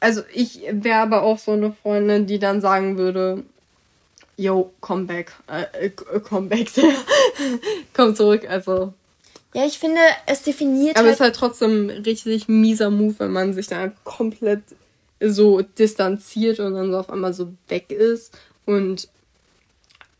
also 0.00 0.22
ich 0.32 0.62
wäre 0.70 1.00
aber 1.00 1.22
auch 1.22 1.38
so 1.38 1.52
eine 1.52 1.72
Freundin, 1.72 2.26
die 2.26 2.38
dann 2.38 2.60
sagen 2.60 2.98
würde, 2.98 3.44
yo, 4.36 4.72
come 4.80 5.04
back, 5.04 5.32
äh, 5.48 5.86
äh 5.86 5.90
come 6.20 6.48
back, 6.48 6.68
komm 7.94 8.14
zurück, 8.14 8.48
also. 8.48 8.92
Ja, 9.54 9.64
ich 9.64 9.78
finde, 9.78 10.00
es 10.26 10.42
definiert 10.42 10.96
Aber 10.96 11.06
halt 11.06 11.14
es 11.14 11.16
ist 11.16 11.24
halt 11.24 11.34
trotzdem 11.34 11.88
richtig 11.88 12.48
mieser 12.48 12.90
Move, 12.90 13.14
wenn 13.18 13.32
man 13.32 13.54
sich 13.54 13.66
dann 13.66 13.94
komplett 14.04 14.62
so 15.20 15.62
distanziert 15.62 16.60
und 16.60 16.74
dann 16.74 16.92
so 16.92 16.98
auf 16.98 17.10
einmal 17.10 17.32
so 17.32 17.52
weg 17.68 17.90
ist 17.90 18.38
und 18.66 19.08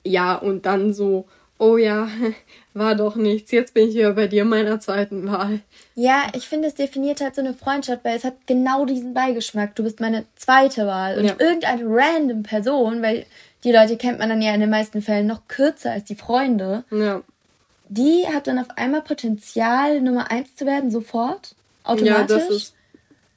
ja, 0.05 0.35
und 0.35 0.67
dann 0.67 0.95
so, 0.95 1.27
oh 1.59 1.77
ja, 1.77 2.09
war 2.75 2.95
doch 2.95 3.17
nichts, 3.17 3.51
jetzt 3.51 3.75
bin 3.75 3.89
ich 3.89 3.95
wieder 3.95 4.13
bei 4.13 4.27
dir 4.27 4.45
meiner 4.45 4.81
zweiten 4.81 5.31
Wahl. 5.31 5.61
Ja, 5.95 6.29
ich 6.35 6.49
finde, 6.49 6.69
es 6.69 6.75
definiert 6.75 7.21
halt 7.21 7.35
so 7.35 7.41
eine 7.41 7.55
Freundschaft, 7.55 8.05
weil 8.05 8.17
es 8.17 8.25
hat 8.25 8.47
genau 8.47 8.85
diesen 8.85 9.15
Beigeschmack. 9.15 9.75
Du 9.75 9.83
bist 9.83 10.01
meine 10.01 10.25
zweite 10.37 10.87
Wahl. 10.87 11.19
Und 11.19 11.25
ja. 11.25 11.35
irgendeine 11.39 11.85
random 11.85 12.43
Person, 12.45 13.03
weil 13.03 13.27
die 13.65 13.73
Leute 13.73 13.97
kennt 13.97 14.21
man 14.21 14.29
dann 14.29 14.43
ja 14.43 14.55
in 14.55 14.61
den 14.61 14.71
meisten 14.71 15.03
Fällen 15.03 15.27
noch 15.27 15.49
kürzer 15.49 15.93
als 15.93 16.05
die 16.05 16.15
Freunde. 16.15 16.85
Ja. 16.91 17.23
Die 17.89 18.27
hat 18.29 18.47
dann 18.47 18.59
auf 18.59 18.69
einmal 18.77 19.03
Potenzial, 19.03 20.01
Nummer 20.01 20.31
eins 20.31 20.55
zu 20.55 20.67
werden, 20.67 20.91
sofort. 20.91 21.55
Automatisch. 21.83 22.31
Ja, 22.31 22.39
das 22.39 22.51
ist 22.51 22.75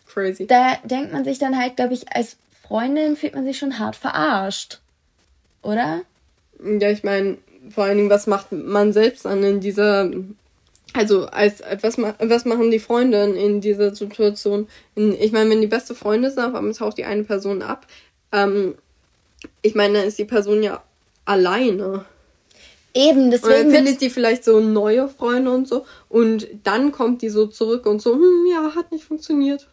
crazy. 0.08 0.46
Da 0.46 0.76
denkt 0.84 1.14
man 1.14 1.24
sich 1.24 1.40
dann 1.40 1.58
halt, 1.58 1.78
glaube 1.78 1.94
ich, 1.94 2.14
als 2.16 2.38
Freundin 2.68 3.16
fühlt 3.16 3.34
man 3.34 3.46
sich 3.46 3.58
schon 3.58 3.80
hart 3.80 3.96
verarscht. 3.96 4.80
Oder? 5.64 6.02
Ja, 6.64 6.90
ich 6.90 7.04
meine, 7.04 7.38
vor 7.70 7.84
allen 7.84 7.98
Dingen, 7.98 8.10
was 8.10 8.28
macht 8.28 8.52
man 8.52 8.94
selbst 8.94 9.26
an 9.26 9.44
in 9.44 9.60
dieser, 9.60 10.10
also 10.94 11.28
als 11.28 11.62
was, 11.82 11.98
was 11.98 12.46
machen 12.46 12.72
die 12.72 12.80
Freunde 12.80 13.24
in 13.24 13.62
dieser 13.62 13.94
Situation? 13.94 14.68
In, 14.96 15.14
ich 15.14 15.32
meine, 15.32 15.50
wenn 15.50 15.62
die 15.62 15.68
beste 15.68 15.96
Freunde 15.96 16.32
sind, 16.32 16.44
auf 16.44 16.56
einmal 16.56 16.74
taucht 16.74 16.98
die 16.98 17.06
eine 17.06 17.24
Person 17.24 17.62
ab. 17.62 17.86
Ähm, 18.32 18.76
ich 19.62 19.76
meine, 19.76 20.00
dann 20.00 20.08
ist 20.08 20.20
die 20.20 20.26
Person 20.26 20.64
ja 20.64 20.84
alleine. 21.26 22.06
Eben, 22.94 23.32
deswegen. 23.32 23.54
Und 23.54 23.64
dann 23.66 23.72
findet 23.72 24.02
die 24.02 24.10
vielleicht 24.10 24.44
so 24.44 24.60
neue 24.60 25.08
Freunde 25.08 25.52
und 25.52 25.68
so. 25.68 25.86
Und 26.10 26.48
dann 26.64 26.92
kommt 26.92 27.22
die 27.22 27.30
so 27.30 27.48
zurück 27.48 27.86
und 27.86 28.02
so, 28.02 28.16
hm, 28.16 28.46
ja, 28.52 28.76
hat 28.76 28.92
nicht 28.92 29.06
funktioniert. 29.06 29.68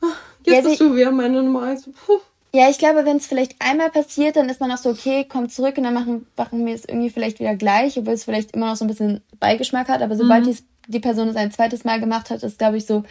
Ah, 0.00 0.06
jetzt 0.44 0.64
ja, 0.64 0.68
bist 0.68 0.80
du 0.80 0.94
wieder 0.94 1.10
meine 1.10 1.42
Nummer 1.42 1.62
eins. 1.62 1.88
Puh. 2.06 2.20
Ja, 2.52 2.68
ich 2.68 2.78
glaube, 2.78 3.04
wenn 3.04 3.18
es 3.18 3.26
vielleicht 3.26 3.54
einmal 3.60 3.90
passiert, 3.90 4.36
dann 4.36 4.48
ist 4.48 4.60
man 4.60 4.72
auch 4.72 4.76
so, 4.76 4.90
okay, 4.90 5.24
komm 5.28 5.48
zurück 5.48 5.78
und 5.78 5.84
dann 5.84 5.94
machen, 5.94 6.26
machen 6.36 6.66
wir 6.66 6.74
es 6.74 6.84
irgendwie 6.84 7.10
vielleicht 7.10 7.38
wieder 7.38 7.54
gleich, 7.54 7.96
obwohl 7.96 8.14
es 8.14 8.24
vielleicht 8.24 8.52
immer 8.52 8.66
noch 8.66 8.76
so 8.76 8.84
ein 8.84 8.88
bisschen 8.88 9.22
Beigeschmack 9.38 9.88
hat. 9.88 10.02
Aber 10.02 10.16
sobald 10.16 10.46
mhm. 10.46 10.56
die 10.88 10.98
Person 10.98 11.28
es 11.28 11.36
ein 11.36 11.52
zweites 11.52 11.84
Mal 11.84 12.00
gemacht 12.00 12.30
hat, 12.30 12.42
ist, 12.42 12.58
glaube 12.58 12.76
ich, 12.76 12.86
so, 12.86 13.04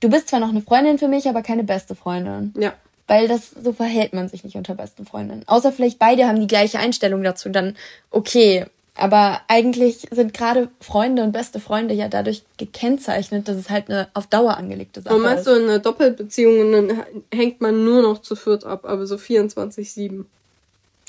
du 0.00 0.10
bist 0.10 0.28
zwar 0.28 0.40
noch 0.40 0.50
eine 0.50 0.60
Freundin 0.60 0.98
für 0.98 1.08
mich, 1.08 1.26
aber 1.26 1.42
keine 1.42 1.64
beste 1.64 1.94
Freundin. 1.94 2.52
Ja. 2.58 2.74
Weil 3.06 3.28
das, 3.28 3.50
so 3.50 3.72
verhält 3.72 4.12
man 4.12 4.28
sich 4.28 4.44
nicht 4.44 4.56
unter 4.56 4.74
besten 4.74 5.06
Freundinnen. 5.06 5.44
Außer 5.46 5.72
vielleicht 5.72 5.98
beide 5.98 6.26
haben 6.26 6.40
die 6.40 6.46
gleiche 6.46 6.78
Einstellung 6.78 7.22
dazu, 7.22 7.48
dann 7.48 7.76
okay. 8.10 8.66
Aber 9.02 9.40
eigentlich 9.48 10.06
sind 10.12 10.32
gerade 10.32 10.68
Freunde 10.78 11.24
und 11.24 11.32
beste 11.32 11.58
Freunde 11.58 11.92
ja 11.92 12.06
dadurch 12.06 12.44
gekennzeichnet, 12.56 13.48
dass 13.48 13.56
es 13.56 13.68
halt 13.68 13.90
eine 13.90 14.06
auf 14.14 14.28
Dauer 14.28 14.56
angelegte 14.56 15.02
Sache 15.02 15.16
und 15.16 15.22
meinst 15.22 15.44
ist. 15.44 15.52
du, 15.52 15.60
in 15.60 15.64
einer 15.64 15.80
Doppelbeziehung 15.80 16.60
und 16.60 16.70
dann 16.70 17.02
hängt 17.34 17.60
man 17.60 17.82
nur 17.82 18.02
noch 18.02 18.22
zu 18.22 18.36
viert 18.36 18.64
ab, 18.64 18.84
aber 18.84 19.04
so 19.06 19.16
24-7. 19.16 20.24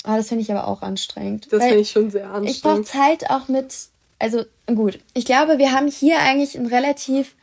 Ah, 0.02 0.16
das 0.16 0.26
finde 0.26 0.42
ich 0.42 0.50
aber 0.50 0.66
auch 0.66 0.82
anstrengend. 0.82 1.46
Das 1.52 1.62
finde 1.62 1.78
ich 1.78 1.92
schon 1.92 2.10
sehr 2.10 2.24
anstrengend. 2.24 2.50
Ich 2.50 2.62
brauche 2.62 2.82
Zeit 2.82 3.30
auch 3.30 3.46
mit, 3.46 3.72
also 4.18 4.42
gut, 4.66 4.98
ich 5.12 5.24
glaube, 5.24 5.58
wir 5.58 5.70
haben 5.70 5.86
hier 5.86 6.18
eigentlich 6.18 6.58
ein 6.58 6.66
relativ, 6.66 7.36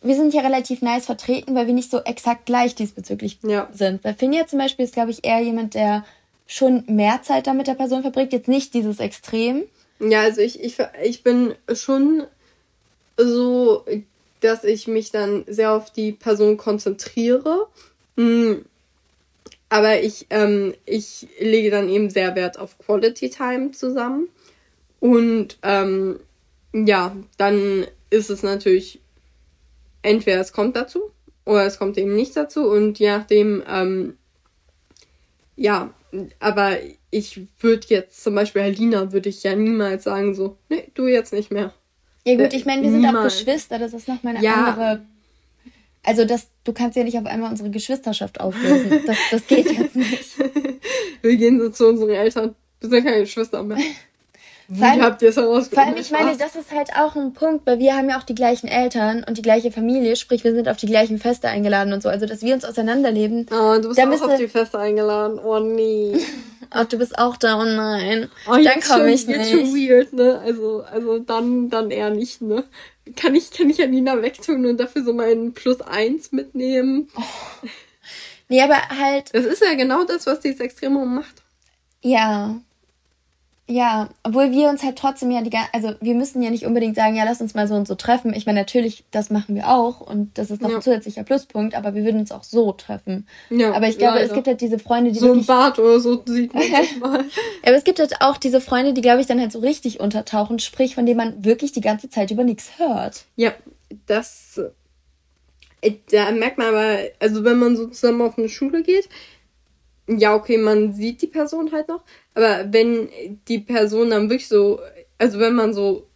wir 0.00 0.14
sind 0.14 0.30
hier 0.30 0.44
relativ 0.44 0.80
nice 0.80 1.06
vertreten, 1.06 1.56
weil 1.56 1.66
wir 1.66 1.74
nicht 1.74 1.90
so 1.90 1.98
exakt 2.02 2.46
gleich 2.46 2.76
diesbezüglich 2.76 3.40
ja. 3.42 3.68
sind. 3.72 4.04
Weil 4.04 4.14
Finja 4.14 4.46
zum 4.46 4.60
Beispiel 4.60 4.84
ist, 4.84 4.94
glaube 4.94 5.10
ich, 5.10 5.24
eher 5.24 5.40
jemand, 5.40 5.74
der 5.74 6.04
schon 6.46 6.84
mehr 6.86 7.22
Zeit 7.24 7.48
da 7.48 7.52
mit 7.52 7.66
der 7.66 7.74
Person 7.74 8.02
verbringt, 8.02 8.32
jetzt 8.32 8.46
nicht 8.46 8.74
dieses 8.74 9.00
Extrem. 9.00 9.64
Ja, 10.00 10.22
also 10.22 10.40
ich, 10.40 10.62
ich, 10.62 10.76
ich 11.02 11.22
bin 11.22 11.54
schon 11.74 12.24
so, 13.16 13.84
dass 14.40 14.64
ich 14.64 14.86
mich 14.86 15.10
dann 15.10 15.44
sehr 15.48 15.72
auf 15.72 15.92
die 15.92 16.12
Person 16.12 16.56
konzentriere. 16.56 17.66
Hm. 18.16 18.64
Aber 19.68 20.00
ich, 20.00 20.26
ähm, 20.30 20.74
ich 20.86 21.26
lege 21.38 21.70
dann 21.70 21.88
eben 21.88 22.10
sehr 22.10 22.34
Wert 22.36 22.58
auf 22.58 22.78
Quality 22.78 23.28
Time 23.30 23.72
zusammen. 23.72 24.28
Und 25.00 25.58
ähm, 25.62 26.20
ja, 26.72 27.14
dann 27.36 27.86
ist 28.10 28.30
es 28.30 28.42
natürlich 28.42 29.00
entweder 30.02 30.40
es 30.40 30.52
kommt 30.52 30.76
dazu 30.76 31.10
oder 31.44 31.66
es 31.66 31.78
kommt 31.78 31.98
eben 31.98 32.14
nicht 32.14 32.36
dazu. 32.36 32.68
Und 32.70 32.98
je 32.98 33.10
nachdem, 33.10 33.62
ähm, 33.68 34.16
ja, 35.56 35.92
aber 36.38 36.78
ich 37.10 37.40
würde 37.60 37.86
jetzt 37.88 38.22
zum 38.22 38.34
Beispiel 38.34 38.62
Alina 38.62 39.12
würde 39.12 39.28
ich 39.28 39.42
ja 39.42 39.54
niemals 39.54 40.04
sagen 40.04 40.34
so, 40.34 40.58
nee, 40.68 40.90
du 40.94 41.06
jetzt 41.06 41.32
nicht 41.32 41.50
mehr. 41.50 41.72
Ja 42.24 42.36
gut, 42.36 42.52
ich 42.52 42.66
meine, 42.66 42.82
wir 42.82 42.90
sind 42.90 43.00
niemals. 43.00 43.34
auch 43.34 43.38
Geschwister, 43.38 43.78
das 43.78 43.94
ist 43.94 44.08
nochmal 44.08 44.36
eine 44.36 44.44
ja. 44.44 44.66
andere. 44.66 45.02
Also 46.02 46.24
das, 46.24 46.48
du 46.64 46.72
kannst 46.72 46.96
ja 46.96 47.04
nicht 47.04 47.18
auf 47.18 47.26
einmal 47.26 47.50
unsere 47.50 47.70
Geschwisterschaft 47.70 48.40
auflösen. 48.40 49.02
Das, 49.06 49.16
das 49.30 49.46
geht 49.46 49.70
jetzt 49.70 49.96
nicht. 49.96 50.38
wir 51.22 51.36
gehen 51.36 51.58
so 51.58 51.70
zu 51.70 51.88
unseren 51.88 52.10
Eltern. 52.10 52.54
Wir 52.80 52.90
sind 52.90 53.04
keine 53.04 53.20
Geschwister 53.20 53.62
mehr. 53.62 53.78
Wie 54.70 54.82
allem, 54.82 55.02
habt 55.02 55.22
ihr 55.22 55.30
es 55.30 55.36
herausgefunden? 55.36 55.74
Vor 55.74 55.82
allem, 55.86 55.96
ich 55.96 56.10
meine, 56.10 56.36
das 56.36 56.54
ist 56.54 56.70
halt 56.72 56.90
auch 56.94 57.16
ein 57.16 57.32
Punkt, 57.32 57.66
weil 57.66 57.78
wir 57.78 57.96
haben 57.96 58.10
ja 58.10 58.18
auch 58.18 58.22
die 58.22 58.34
gleichen 58.34 58.68
Eltern 58.68 59.24
und 59.26 59.38
die 59.38 59.42
gleiche 59.42 59.72
Familie, 59.72 60.14
sprich, 60.14 60.44
wir 60.44 60.54
sind 60.54 60.68
auf 60.68 60.76
die 60.76 60.86
gleichen 60.86 61.18
Feste 61.18 61.48
eingeladen 61.48 61.94
und 61.94 62.02
so. 62.02 62.10
Also, 62.10 62.26
dass 62.26 62.42
wir 62.42 62.52
uns 62.52 62.66
auseinanderleben. 62.66 63.46
Oh, 63.50 63.78
du 63.80 63.88
bist 63.88 63.98
auch 63.98 64.28
auf 64.28 64.36
die 64.36 64.46
Feste 64.46 64.78
eingeladen. 64.78 65.38
Oh, 65.38 65.58
nee. 65.58 66.18
Ach, 66.70 66.84
du 66.84 66.98
bist 66.98 67.18
auch 67.18 67.38
da, 67.38 67.58
oh 67.58 67.64
nein. 67.64 68.28
Oh, 68.46 68.56
dann 68.62 68.80
komme 68.80 69.10
ich 69.10 69.26
nicht. 69.26 69.38
Jetzt 69.38 69.50
schon 69.50 69.74
weird, 69.74 70.12
ne? 70.12 70.38
Also, 70.44 70.82
also 70.82 71.18
dann, 71.18 71.70
dann 71.70 71.90
eher 71.90 72.10
nicht, 72.10 72.42
ne? 72.42 72.64
Kann 73.16 73.34
ich, 73.34 73.50
kann 73.50 73.70
ich 73.70 73.78
Janina 73.78 74.20
wegtun 74.20 74.66
und 74.66 74.78
dafür 74.78 75.02
so 75.02 75.14
meinen 75.14 75.54
Plus 75.54 75.80
eins 75.80 76.30
mitnehmen? 76.30 77.08
Oh. 77.16 77.68
Nee, 78.50 78.60
aber 78.60 78.76
halt. 78.88 79.34
Das 79.34 79.46
ist 79.46 79.62
ja 79.62 79.72
genau 79.74 80.04
das, 80.04 80.26
was 80.26 80.40
dieses 80.40 80.60
Extremum 80.60 81.14
macht. 81.14 81.42
Ja. 82.02 82.60
Ja, 83.70 84.08
obwohl 84.22 84.50
wir 84.50 84.70
uns 84.70 84.82
halt 84.82 84.96
trotzdem 84.96 85.30
ja 85.30 85.42
die 85.42 85.50
also 85.74 85.92
wir 86.00 86.14
müssen 86.14 86.40
ja 86.40 86.48
nicht 86.48 86.64
unbedingt 86.64 86.96
sagen, 86.96 87.14
ja, 87.14 87.24
lass 87.24 87.42
uns 87.42 87.52
mal 87.52 87.68
so 87.68 87.74
und 87.74 87.86
so 87.86 87.96
treffen. 87.96 88.32
Ich 88.32 88.46
meine, 88.46 88.60
natürlich, 88.60 89.04
das 89.10 89.28
machen 89.28 89.54
wir 89.54 89.68
auch 89.68 90.00
und 90.00 90.38
das 90.38 90.50
ist 90.50 90.62
noch 90.62 90.70
ja. 90.70 90.76
ein 90.76 90.82
zusätzlicher 90.82 91.22
Pluspunkt, 91.22 91.74
aber 91.74 91.94
wir 91.94 92.02
würden 92.02 92.20
uns 92.20 92.32
auch 92.32 92.44
so 92.44 92.72
treffen. 92.72 93.26
Ja, 93.50 93.72
aber 93.74 93.88
ich 93.88 93.98
glaube, 93.98 94.14
leider. 94.14 94.26
es 94.26 94.32
gibt 94.32 94.46
halt 94.46 94.62
diese 94.62 94.78
Freunde, 94.78 95.12
die 95.12 95.18
so 95.18 95.26
wirklich... 95.26 95.44
ein 95.44 95.46
Bad 95.46 95.78
oder 95.78 96.00
so 96.00 96.22
sieht 96.24 96.54
man 96.54 96.64
das 96.72 96.96
mal. 96.98 97.24
aber 97.62 97.76
es 97.76 97.84
gibt 97.84 97.98
halt 97.98 98.22
auch 98.22 98.38
diese 98.38 98.62
Freunde, 98.62 98.94
die 98.94 99.02
glaube 99.02 99.20
ich 99.20 99.26
dann 99.26 99.38
halt 99.38 99.52
so 99.52 99.58
richtig 99.58 100.00
untertauchen, 100.00 100.58
sprich, 100.60 100.94
von 100.94 101.04
denen 101.04 101.18
man 101.18 101.44
wirklich 101.44 101.72
die 101.72 101.82
ganze 101.82 102.08
Zeit 102.08 102.30
über 102.30 102.44
nichts 102.44 102.78
hört. 102.78 103.26
Ja, 103.36 103.52
das 104.06 104.58
äh, 105.82 105.92
da 106.10 106.30
merkt 106.32 106.58
man 106.58 106.68
aber, 106.68 106.98
also 107.20 107.44
wenn 107.44 107.58
man 107.58 107.76
so 107.76 107.86
zusammen 107.86 108.22
auf 108.22 108.38
eine 108.38 108.48
Schule 108.48 108.82
geht, 108.82 109.08
ja, 110.08 110.34
okay, 110.34 110.56
man 110.56 110.94
sieht 110.94 111.20
die 111.22 111.26
Person 111.26 111.70
halt 111.70 111.88
noch, 111.88 112.02
aber 112.38 112.72
wenn 112.72 113.08
die 113.48 113.58
Person 113.58 114.10
dann 114.10 114.30
wirklich 114.30 114.46
so, 114.46 114.80
also 115.18 115.40
wenn 115.40 115.56
man 115.56 115.74
so 115.74 116.06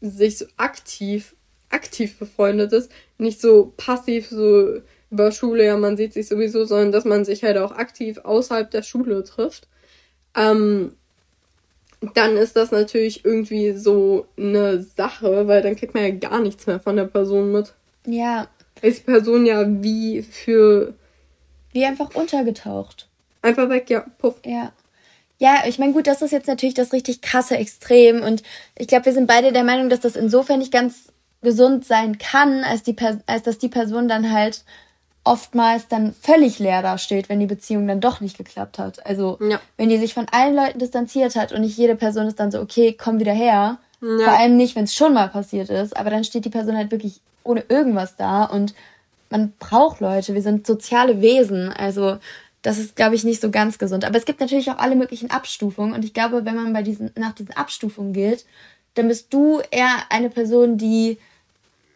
sich 0.00 0.38
so 0.38 0.46
aktiv, 0.56 1.36
aktiv 1.68 2.18
befreundet 2.18 2.72
ist, 2.72 2.90
nicht 3.18 3.40
so 3.40 3.72
passiv 3.76 4.28
so 4.28 4.80
über 5.12 5.30
Schule, 5.30 5.64
ja, 5.64 5.76
man 5.76 5.96
sieht 5.96 6.12
sich 6.12 6.26
sowieso, 6.26 6.64
sondern 6.64 6.90
dass 6.90 7.04
man 7.04 7.24
sich 7.24 7.44
halt 7.44 7.56
auch 7.56 7.70
aktiv 7.70 8.18
außerhalb 8.18 8.68
der 8.68 8.82
Schule 8.82 9.22
trifft, 9.22 9.68
ähm, 10.36 10.96
dann 12.14 12.36
ist 12.36 12.56
das 12.56 12.72
natürlich 12.72 13.24
irgendwie 13.24 13.72
so 13.72 14.26
eine 14.36 14.82
Sache, 14.82 15.46
weil 15.46 15.62
dann 15.62 15.76
kriegt 15.76 15.94
man 15.94 16.02
ja 16.02 16.10
gar 16.10 16.40
nichts 16.40 16.66
mehr 16.66 16.80
von 16.80 16.96
der 16.96 17.04
Person 17.04 17.52
mit. 17.52 17.74
Ja. 18.06 18.48
Ist 18.82 19.00
die 19.00 19.04
Person 19.04 19.46
ja 19.46 19.64
wie 19.68 20.22
für. 20.22 20.94
Wie 21.72 21.84
einfach 21.84 22.12
untergetaucht. 22.16 23.08
Einfach 23.42 23.68
weg, 23.68 23.88
ja, 23.88 24.04
puff. 24.18 24.34
Ja. 24.44 24.72
Ja, 25.40 25.62
ich 25.66 25.78
meine, 25.78 25.94
gut, 25.94 26.06
das 26.06 26.20
ist 26.20 26.32
jetzt 26.32 26.48
natürlich 26.48 26.74
das 26.74 26.92
richtig 26.92 27.22
krasse 27.22 27.56
Extrem 27.56 28.22
und 28.22 28.42
ich 28.76 28.86
glaube, 28.86 29.06
wir 29.06 29.14
sind 29.14 29.26
beide 29.26 29.52
der 29.52 29.64
Meinung, 29.64 29.88
dass 29.88 30.00
das 30.00 30.14
insofern 30.14 30.58
nicht 30.58 30.70
ganz 30.70 31.10
gesund 31.40 31.86
sein 31.86 32.18
kann, 32.18 32.62
als, 32.62 32.82
die 32.82 32.94
als 33.26 33.42
dass 33.42 33.56
die 33.56 33.70
Person 33.70 34.06
dann 34.06 34.30
halt 34.30 34.64
oftmals 35.24 35.88
dann 35.88 36.14
völlig 36.20 36.58
leer 36.58 36.82
dasteht, 36.82 37.30
wenn 37.30 37.40
die 37.40 37.46
Beziehung 37.46 37.86
dann 37.88 38.02
doch 38.02 38.20
nicht 38.20 38.36
geklappt 38.36 38.78
hat. 38.78 39.06
Also 39.06 39.38
ja. 39.40 39.58
wenn 39.78 39.88
die 39.88 39.96
sich 39.96 40.12
von 40.12 40.26
allen 40.30 40.54
Leuten 40.54 40.78
distanziert 40.78 41.36
hat 41.36 41.52
und 41.52 41.62
nicht 41.62 41.78
jede 41.78 41.96
Person 41.96 42.26
ist 42.26 42.38
dann 42.38 42.50
so, 42.50 42.60
okay, 42.60 42.92
komm 42.92 43.18
wieder 43.18 43.32
her. 43.32 43.78
Ja. 44.02 44.18
Vor 44.18 44.38
allem 44.38 44.58
nicht, 44.58 44.76
wenn 44.76 44.84
es 44.84 44.94
schon 44.94 45.14
mal 45.14 45.28
passiert 45.28 45.70
ist, 45.70 45.96
aber 45.96 46.10
dann 46.10 46.24
steht 46.24 46.44
die 46.44 46.50
Person 46.50 46.76
halt 46.76 46.90
wirklich 46.90 47.20
ohne 47.44 47.64
irgendwas 47.70 48.16
da 48.16 48.44
und 48.44 48.74
man 49.30 49.54
braucht 49.58 50.00
Leute, 50.00 50.34
wir 50.34 50.42
sind 50.42 50.66
soziale 50.66 51.22
Wesen, 51.22 51.72
also 51.72 52.18
das 52.62 52.78
ist, 52.78 52.96
glaube 52.96 53.14
ich, 53.14 53.24
nicht 53.24 53.40
so 53.40 53.50
ganz 53.50 53.78
gesund. 53.78 54.04
Aber 54.04 54.16
es 54.16 54.24
gibt 54.24 54.40
natürlich 54.40 54.70
auch 54.70 54.78
alle 54.78 54.96
möglichen 54.96 55.30
Abstufungen 55.30 55.94
und 55.94 56.04
ich 56.04 56.14
glaube, 56.14 56.44
wenn 56.44 56.56
man 56.56 56.72
bei 56.72 56.82
diesen, 56.82 57.10
nach 57.16 57.32
diesen 57.32 57.56
Abstufungen 57.56 58.12
geht, 58.12 58.44
dann 58.94 59.08
bist 59.08 59.32
du 59.32 59.60
eher 59.70 59.94
eine 60.10 60.30
Person, 60.30 60.76
die 60.76 61.18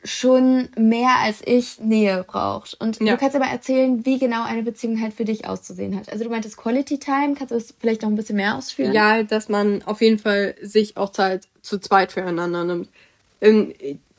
schon 0.05 0.69
mehr 0.77 1.17
als 1.21 1.41
ich 1.45 1.81
Nähe 1.81 2.25
braucht. 2.25 2.75
Und 2.79 3.01
ja. 3.01 3.13
du 3.13 3.19
kannst 3.19 3.35
aber 3.35 3.47
erzählen, 3.47 4.05
wie 4.05 4.19
genau 4.19 4.45
eine 4.45 4.63
Beziehung 4.63 5.01
halt 5.01 5.15
für 5.15 5.25
dich 5.25 5.49
auszusehen 5.49 5.97
hat. 5.97 6.11
Also 6.13 6.25
du 6.25 6.31
meintest 6.31 6.59
Quality 6.59 6.99
Time, 6.99 7.35
kannst 7.35 7.51
du 7.51 7.55
das 7.55 7.75
vielleicht 7.79 8.03
noch 8.03 8.11
ein 8.11 8.15
bisschen 8.15 8.37
mehr 8.37 8.57
ausführen? 8.57 8.93
Ja, 8.93 9.23
dass 9.23 9.49
man 9.49 9.83
auf 9.83 10.03
jeden 10.03 10.19
Fall 10.19 10.57
sich 10.61 10.99
auch 10.99 11.11
Zeit 11.11 11.49
zu 11.63 11.79
zweit 11.79 12.13
füreinander 12.13 12.65
nimmt. 12.65 12.91
Ähm, 13.41 13.73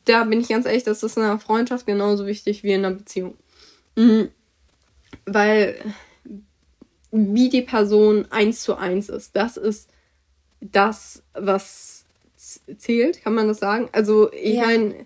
da 0.05 0.23
bin 0.23 0.41
ich 0.41 0.49
ganz 0.49 0.65
ehrlich, 0.65 0.83
das 0.83 1.03
ist 1.03 1.17
in 1.17 1.23
einer 1.23 1.39
Freundschaft 1.39 1.85
genauso 1.85 2.25
wichtig 2.25 2.63
wie 2.63 2.73
in 2.73 2.83
einer 2.83 2.95
Beziehung. 2.95 3.35
Mhm. 3.95 4.29
Weil 5.25 5.77
wie 7.15 7.49
die 7.49 7.61
Person 7.61 8.27
eins 8.29 8.61
zu 8.61 8.75
eins 8.75 9.09
ist, 9.09 9.35
das 9.35 9.57
ist 9.57 9.89
das, 10.59 11.23
was 11.33 12.05
zählt, 12.77 13.23
kann 13.23 13.33
man 13.33 13.47
das 13.47 13.59
sagen? 13.59 13.89
Also 13.91 14.31
ich 14.31 14.55
ja. 14.55 14.65
meine 14.65 15.05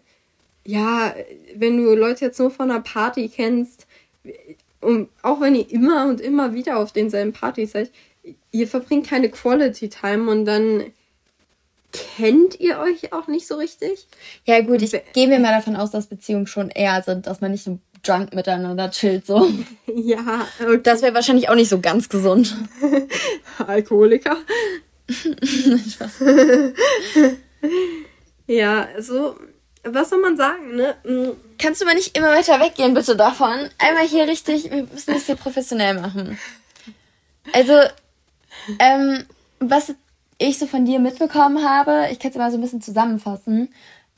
ja, 0.65 1.15
wenn 1.55 1.77
du 1.77 1.95
Leute 1.95 2.25
jetzt 2.25 2.39
nur 2.39 2.51
von 2.51 2.69
einer 2.69 2.81
Party 2.81 3.27
kennst, 3.27 3.87
und 4.81 5.09
auch 5.23 5.41
wenn 5.41 5.55
ihr 5.55 5.69
immer 5.71 6.07
und 6.07 6.21
immer 6.21 6.53
wieder 6.53 6.77
auf 6.77 6.91
denselben 6.91 7.33
Partys 7.33 7.71
seid, 7.71 7.91
ihr 8.51 8.67
verbringt 8.67 9.07
keine 9.07 9.29
Quality 9.29 9.89
Time 9.89 10.29
und 10.29 10.45
dann 10.45 10.93
kennt 11.91 12.59
ihr 12.59 12.77
euch 12.79 13.13
auch 13.13 13.27
nicht 13.27 13.47
so 13.47 13.55
richtig. 13.55 14.07
Ja, 14.45 14.61
gut, 14.61 14.83
ich 14.83 14.91
gehe 15.13 15.27
mir 15.27 15.39
mal 15.39 15.51
davon 15.51 15.75
aus, 15.75 15.89
dass 15.89 16.05
Beziehungen 16.05 16.45
schon 16.45 16.69
eher 16.69 17.01
sind, 17.01 17.25
dass 17.25 17.41
man 17.41 17.51
nicht 17.51 17.63
so 17.63 17.79
drunk 18.03 18.33
miteinander 18.33 18.91
chillt, 18.91 19.25
so. 19.25 19.49
Ja, 19.87 20.47
okay. 20.61 20.79
Das 20.83 21.01
wäre 21.01 21.13
wahrscheinlich 21.13 21.49
auch 21.49 21.55
nicht 21.55 21.69
so 21.69 21.79
ganz 21.79 22.09
gesund. 22.09 22.55
Alkoholiker. 23.67 24.37
ja, 28.47 28.87
so, 28.99 29.35
was 29.83 30.09
soll 30.09 30.19
man 30.19 30.37
sagen, 30.37 30.75
ne? 30.75 30.95
Mm. 31.03 31.31
Kannst 31.57 31.81
du 31.81 31.85
mal 31.85 31.95
nicht 31.95 32.15
immer 32.15 32.29
weiter 32.29 32.59
weggehen, 32.59 32.93
bitte 32.93 33.15
davon? 33.15 33.69
Einmal 33.79 34.07
hier 34.07 34.27
richtig, 34.27 34.69
wir 34.69 34.83
müssen 34.83 35.13
das 35.13 35.25
hier 35.25 35.35
professionell 35.35 35.95
machen. 35.95 36.37
Also, 37.51 37.73
ähm, 38.77 39.25
was 39.59 39.95
ich 40.37 40.57
so 40.57 40.67
von 40.67 40.85
dir 40.85 40.99
mitbekommen 40.99 41.67
habe, 41.67 42.07
ich 42.11 42.19
kann 42.19 42.31
es 42.31 42.37
mal 42.37 42.51
so 42.51 42.57
ein 42.57 42.61
bisschen 42.61 42.81
zusammenfassen. 42.81 43.69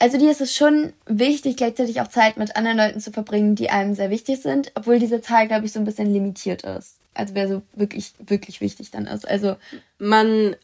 Also 0.01 0.17
dir 0.17 0.31
ist 0.31 0.41
es 0.41 0.55
schon 0.55 0.93
wichtig, 1.05 1.57
gleichzeitig 1.57 2.01
auch 2.01 2.07
Zeit 2.07 2.35
mit 2.35 2.55
anderen 2.55 2.77
Leuten 2.77 2.99
zu 2.99 3.11
verbringen, 3.11 3.53
die 3.53 3.69
einem 3.69 3.93
sehr 3.93 4.09
wichtig 4.09 4.41
sind, 4.41 4.71
obwohl 4.73 4.97
diese 4.97 5.21
Zahl, 5.21 5.47
glaube 5.47 5.67
ich, 5.67 5.73
so 5.73 5.79
ein 5.79 5.85
bisschen 5.85 6.11
limitiert 6.11 6.63
ist. 6.63 6.95
Also 7.13 7.35
wer 7.35 7.47
so 7.47 7.61
wirklich, 7.75 8.13
wirklich 8.17 8.61
wichtig 8.61 8.89
dann 8.89 9.05
ist. 9.05 9.27
Also 9.27 9.57
man 9.99 10.55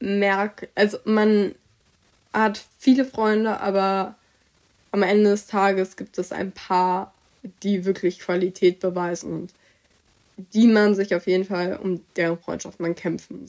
merkt, 0.00 0.68
also 0.74 0.96
man 1.04 1.54
hat 2.32 2.64
viele 2.78 3.04
Freunde, 3.04 3.60
aber 3.60 4.14
am 4.90 5.02
Ende 5.02 5.28
des 5.32 5.48
Tages 5.48 5.98
gibt 5.98 6.16
es 6.16 6.32
ein 6.32 6.50
paar, 6.50 7.12
die 7.62 7.84
wirklich 7.84 8.20
Qualität 8.20 8.80
beweisen 8.80 9.32
und 9.34 9.52
die 10.54 10.66
man 10.66 10.94
sich 10.94 11.14
auf 11.14 11.26
jeden 11.26 11.44
Fall 11.44 11.78
um 11.82 12.00
deren 12.16 12.38
Freundschaft 12.38 12.80
man 12.80 12.94
kämpfen 12.94 13.46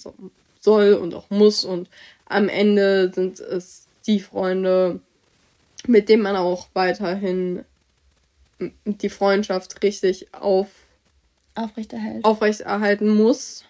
soll 0.59 0.93
und 0.95 1.13
auch 1.13 1.29
muss. 1.29 1.63
Und 1.63 1.87
am 2.25 2.49
Ende 2.49 3.09
sind 3.15 3.39
es 3.39 3.87
die 4.07 4.19
Freunde, 4.19 4.99
mit 5.85 6.09
denen 6.09 6.23
man 6.23 6.35
auch 6.35 6.67
weiterhin 6.73 7.63
die 8.85 9.09
Freundschaft 9.09 9.83
richtig 9.83 10.33
auf 10.33 10.67
aufrechterhält. 11.55 12.23
aufrechterhalten 12.23 13.09
muss. 13.09 13.65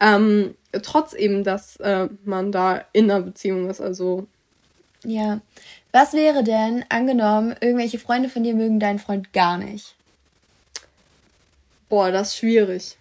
Ähm, 0.00 0.54
trotz 0.82 1.12
eben, 1.12 1.42
dass 1.42 1.76
äh, 1.76 2.08
man 2.24 2.52
da 2.52 2.84
in 2.92 3.10
einer 3.10 3.22
Beziehung 3.22 3.68
ist. 3.68 3.80
Also. 3.80 4.26
Ja. 5.04 5.40
Was 5.92 6.12
wäre 6.12 6.44
denn, 6.44 6.84
angenommen, 6.88 7.56
irgendwelche 7.60 7.98
Freunde 7.98 8.28
von 8.28 8.44
dir 8.44 8.54
mögen 8.54 8.78
deinen 8.78 8.98
Freund 8.98 9.32
gar 9.32 9.58
nicht? 9.58 9.94
Boah, 11.88 12.12
das 12.12 12.28
ist 12.28 12.36
schwierig. 12.36 12.96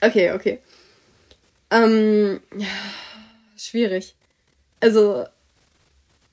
Okay, 0.00 0.32
okay. 0.32 0.58
Ähm, 1.70 2.40
ja, 2.56 2.66
schwierig. 3.56 4.14
Also, 4.80 5.26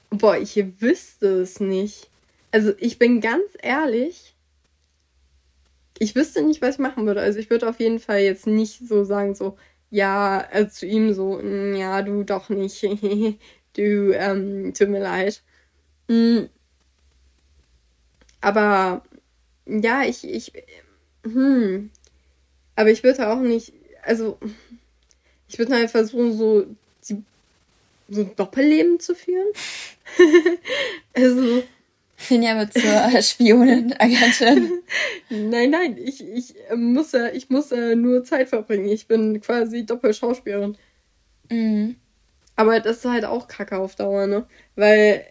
boah, 0.09 0.37
ich 0.37 0.55
wüsste 0.81 1.41
es 1.41 1.59
nicht. 1.59 2.09
Also, 2.51 2.73
ich 2.79 2.99
bin 2.99 3.21
ganz 3.21 3.49
ehrlich, 3.61 4.33
ich 5.99 6.15
wüsste 6.15 6.41
nicht, 6.41 6.61
was 6.61 6.75
ich 6.75 6.79
machen 6.79 7.05
würde. 7.05 7.21
Also 7.21 7.39
ich 7.39 7.49
würde 7.49 7.69
auf 7.69 7.79
jeden 7.79 7.99
Fall 7.99 8.19
jetzt 8.21 8.47
nicht 8.47 8.87
so 8.87 9.03
sagen, 9.03 9.35
so, 9.35 9.57
ja, 9.89 10.39
also 10.51 10.69
zu 10.71 10.85
ihm 10.85 11.13
so, 11.13 11.39
mm, 11.41 11.75
ja, 11.75 12.01
du 12.01 12.23
doch 12.23 12.49
nicht. 12.49 12.83
du, 13.73 14.11
ähm, 14.13 14.73
tut 14.73 14.89
mir 14.89 15.01
leid. 15.01 15.41
Mhm. 16.09 16.49
Aber 18.41 19.03
ja, 19.65 20.03
ich, 20.03 20.23
ich, 20.27 20.51
hm. 21.23 21.89
Aber 22.75 22.91
ich 22.91 23.03
würde 23.03 23.29
auch 23.29 23.39
nicht, 23.39 23.73
also 24.03 24.39
ich 25.47 25.59
würde 25.59 25.75
halt 25.75 25.91
versuchen, 25.91 26.37
so, 26.37 26.65
die, 27.09 27.23
so 28.13 28.21
ein 28.21 28.35
Doppelleben 28.35 28.99
zu 28.99 29.15
führen. 29.15 29.47
also 31.13 31.63
Finja 32.15 32.57
wird 32.57 32.73
zur 32.73 33.21
Spionin, 33.21 33.93
Agentin. 33.99 34.81
Nein, 35.29 35.71
nein, 35.71 35.97
ich, 35.97 36.23
ich 36.25 36.55
muss 36.75 37.11
ja, 37.11 37.27
ich 37.27 37.49
muss 37.49 37.71
ja 37.71 37.95
nur 37.95 38.23
Zeit 38.23 38.49
verbringen. 38.49 38.87
Ich 38.87 39.07
bin 39.07 39.41
quasi 39.41 39.85
Doppelschauspielerin. 39.85 40.77
Mhm. 41.49 41.95
Aber 42.55 42.79
das 42.79 42.97
ist 42.97 43.05
halt 43.05 43.25
auch 43.25 43.47
Kacke 43.47 43.77
auf 43.77 43.95
Dauer, 43.95 44.27
ne? 44.27 44.45
Weil 44.75 45.25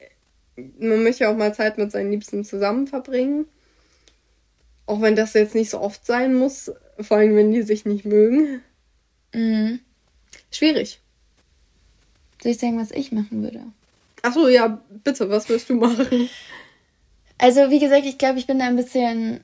man 0.79 1.03
möchte 1.03 1.25
ja 1.25 1.33
auch 1.33 1.37
mal 1.37 1.55
Zeit 1.55 1.79
mit 1.79 1.93
seinen 1.93 2.11
Liebsten 2.11 2.45
zusammen 2.45 2.87
verbringen. 2.87 3.47
Auch 4.87 5.01
wenn 5.01 5.17
das 5.17 5.33
jetzt 5.35 5.55
nicht 5.55 5.71
so 5.71 5.81
oft 5.81 6.05
sein 6.05 6.35
muss, 6.35 6.71
vor 7.01 7.19
allem 7.19 7.37
wenn 7.37 7.53
die 7.53 7.63
sich 7.63 7.85
nicht 7.85 8.05
mögen. 8.05 8.63
Mhm. 9.33 9.81
Schwierig. 10.51 11.02
Soll 12.43 12.53
ich 12.53 12.59
sagen, 12.59 12.79
was 12.79 12.91
ich 12.91 13.13
machen 13.13 13.43
würde? 13.43 13.61
Achso, 14.23 14.49
ja, 14.49 14.81
bitte, 15.05 15.29
was 15.31 15.49
wirst 15.49 15.71
du 15.71 15.75
machen? 15.75 16.29
Also, 17.39 17.71
wie 17.71 17.81
gesagt, 17.81 18.07
ich 18.07 18.19
glaube, 18.19 18.39
ich 18.39 18.47
bin 18.47 18.61
da 18.61 18.67
ein 18.67 18.77
bisschen 18.77 19.41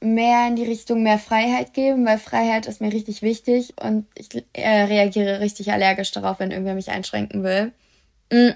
mehr 0.00 0.48
in 0.48 0.56
die 0.56 0.64
Richtung 0.64 1.02
mehr 1.02 1.18
Freiheit 1.18 1.74
geben, 1.74 2.06
weil 2.06 2.18
Freiheit 2.18 2.66
ist 2.66 2.80
mir 2.80 2.92
richtig 2.92 3.22
wichtig 3.22 3.74
und 3.82 4.06
ich 4.14 4.28
äh, 4.52 4.82
reagiere 4.82 5.40
richtig 5.40 5.72
allergisch 5.72 6.12
darauf, 6.12 6.38
wenn 6.38 6.50
irgendwer 6.50 6.74
mich 6.74 6.90
einschränken 6.90 7.42
will. 7.42 7.72
Mm. 8.30 8.54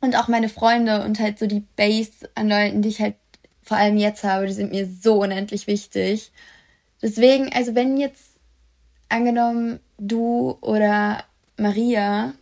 Und 0.00 0.16
auch 0.16 0.28
meine 0.28 0.48
Freunde 0.48 1.04
und 1.04 1.20
halt 1.20 1.38
so 1.38 1.46
die 1.46 1.64
Base 1.76 2.30
an 2.34 2.48
Leuten, 2.48 2.82
die 2.82 2.88
ich 2.88 3.00
halt 3.00 3.16
vor 3.62 3.76
allem 3.76 3.98
jetzt 3.98 4.24
habe, 4.24 4.46
die 4.46 4.52
sind 4.52 4.72
mir 4.72 4.86
so 4.86 5.20
unendlich 5.20 5.66
wichtig. 5.66 6.32
Deswegen, 7.02 7.52
also 7.52 7.74
wenn 7.74 7.98
jetzt 7.98 8.30
angenommen 9.08 9.78
du 9.98 10.56
oder 10.62 11.24
Maria, 11.58 12.32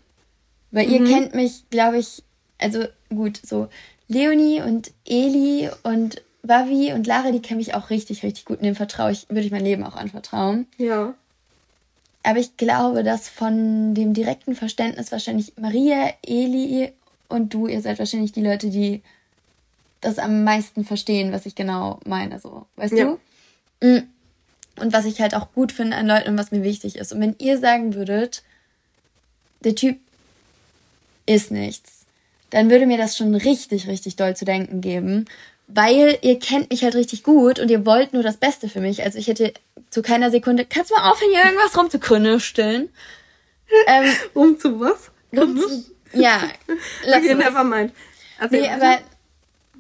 weil 0.71 0.87
mhm. 0.87 0.93
ihr 0.93 1.05
kennt 1.05 1.35
mich, 1.35 1.65
glaube 1.71 1.99
ich, 1.99 2.23
also 2.59 2.85
gut, 3.11 3.41
so 3.45 3.69
Leonie 4.09 4.63
und 4.63 4.93
Eli 5.07 5.71
und 5.83 6.23
Wavi 6.43 6.93
und 6.93 7.07
Lara, 7.07 7.31
die 7.31 7.43
kenne 7.43 7.61
ich 7.61 7.75
auch 7.75 7.91
richtig, 7.91 8.23
richtig 8.23 8.45
gut. 8.45 8.59
Und 8.59 8.65
dem 8.65 8.75
vertraue 8.75 9.13
ich, 9.13 9.29
würde 9.29 9.43
ich 9.43 9.51
mein 9.51 9.65
Leben 9.65 9.85
auch 9.85 9.97
anvertrauen. 9.97 10.67
Ja. 10.79 11.15
Aber 12.23 12.39
ich 12.39 12.57
glaube, 12.57 13.03
dass 13.05 13.29
von 13.29 13.95
dem 13.95 14.15
direkten 14.15 14.55
Verständnis 14.55 15.13
wahrscheinlich 15.13 15.53
Maria, 15.57 16.13
Eli 16.27 16.93
und 17.29 17.55
du, 17.55 17.67
ihr 17.67 17.81
seid 17.83 17.99
wahrscheinlich 17.99 18.33
die 18.33 18.43
Leute, 18.43 18.71
die 18.71 19.03
das 20.01 20.19
am 20.19 20.45
meisten 20.45 20.85
verstehen, 20.85 21.33
was 21.33 21.47
ich 21.47 21.55
genau 21.55 22.01
meine, 22.05 22.39
so. 22.39 22.67
Weißt 22.77 22.95
ja. 22.95 23.17
du? 23.81 23.87
Mm. 23.87 24.09
Und 24.81 24.93
was 24.93 25.07
ich 25.07 25.21
halt 25.21 25.35
auch 25.35 25.53
gut 25.55 25.73
finde 25.73 25.97
an 25.97 26.07
Leuten 26.07 26.31
und 26.31 26.39
was 26.39 26.53
mir 26.53 26.63
wichtig 26.63 26.97
ist. 26.97 27.13
Und 27.13 27.21
wenn 27.21 27.35
ihr 27.39 27.59
sagen 27.59 27.95
würdet, 27.95 28.45
der 29.65 29.75
Typ 29.75 29.99
ist 31.29 31.51
nichts, 31.51 32.07
dann 32.51 32.71
würde 32.71 32.87
mir 32.87 32.99
das 32.99 33.17
schon 33.17 33.35
richtig, 33.35 33.87
richtig 33.87 34.17
doll 34.17 34.35
zu 34.35 34.45
denken 34.45 34.81
geben. 34.81 35.27
Weil 35.71 36.19
ihr 36.23 36.39
kennt 36.39 36.71
mich 36.71 36.83
halt 36.83 36.95
richtig 36.95 37.23
gut 37.23 37.59
und 37.59 37.71
ihr 37.71 37.85
wollt 37.85 38.15
nur 38.15 38.23
das 38.23 38.39
Beste 38.39 38.71
für 38.71 38.81
mich. 38.81 39.03
Also 39.03 39.19
ich 39.19 39.27
hätte 39.27 39.53
zu 39.91 40.01
keiner 40.01 40.31
Sekunde, 40.31 40.65
kannst 40.65 40.91
du 40.91 40.95
mal 40.95 41.11
aufhören, 41.11 41.31
hier 41.31 41.45
irgendwas 41.45 41.77
rumzukünsteln? 41.77 42.89
ähm, 43.87 44.13
um 44.33 44.59
zu 44.59 44.81
was? 44.81 45.11
Um 45.31 45.59
zu, 45.59 45.85
ja. 46.15 46.41
okay, 47.07 47.35
never 47.35 47.65
mind. 47.65 47.93
Erzähl 48.41 48.63
nee, 48.63 48.69
aber 48.69 48.99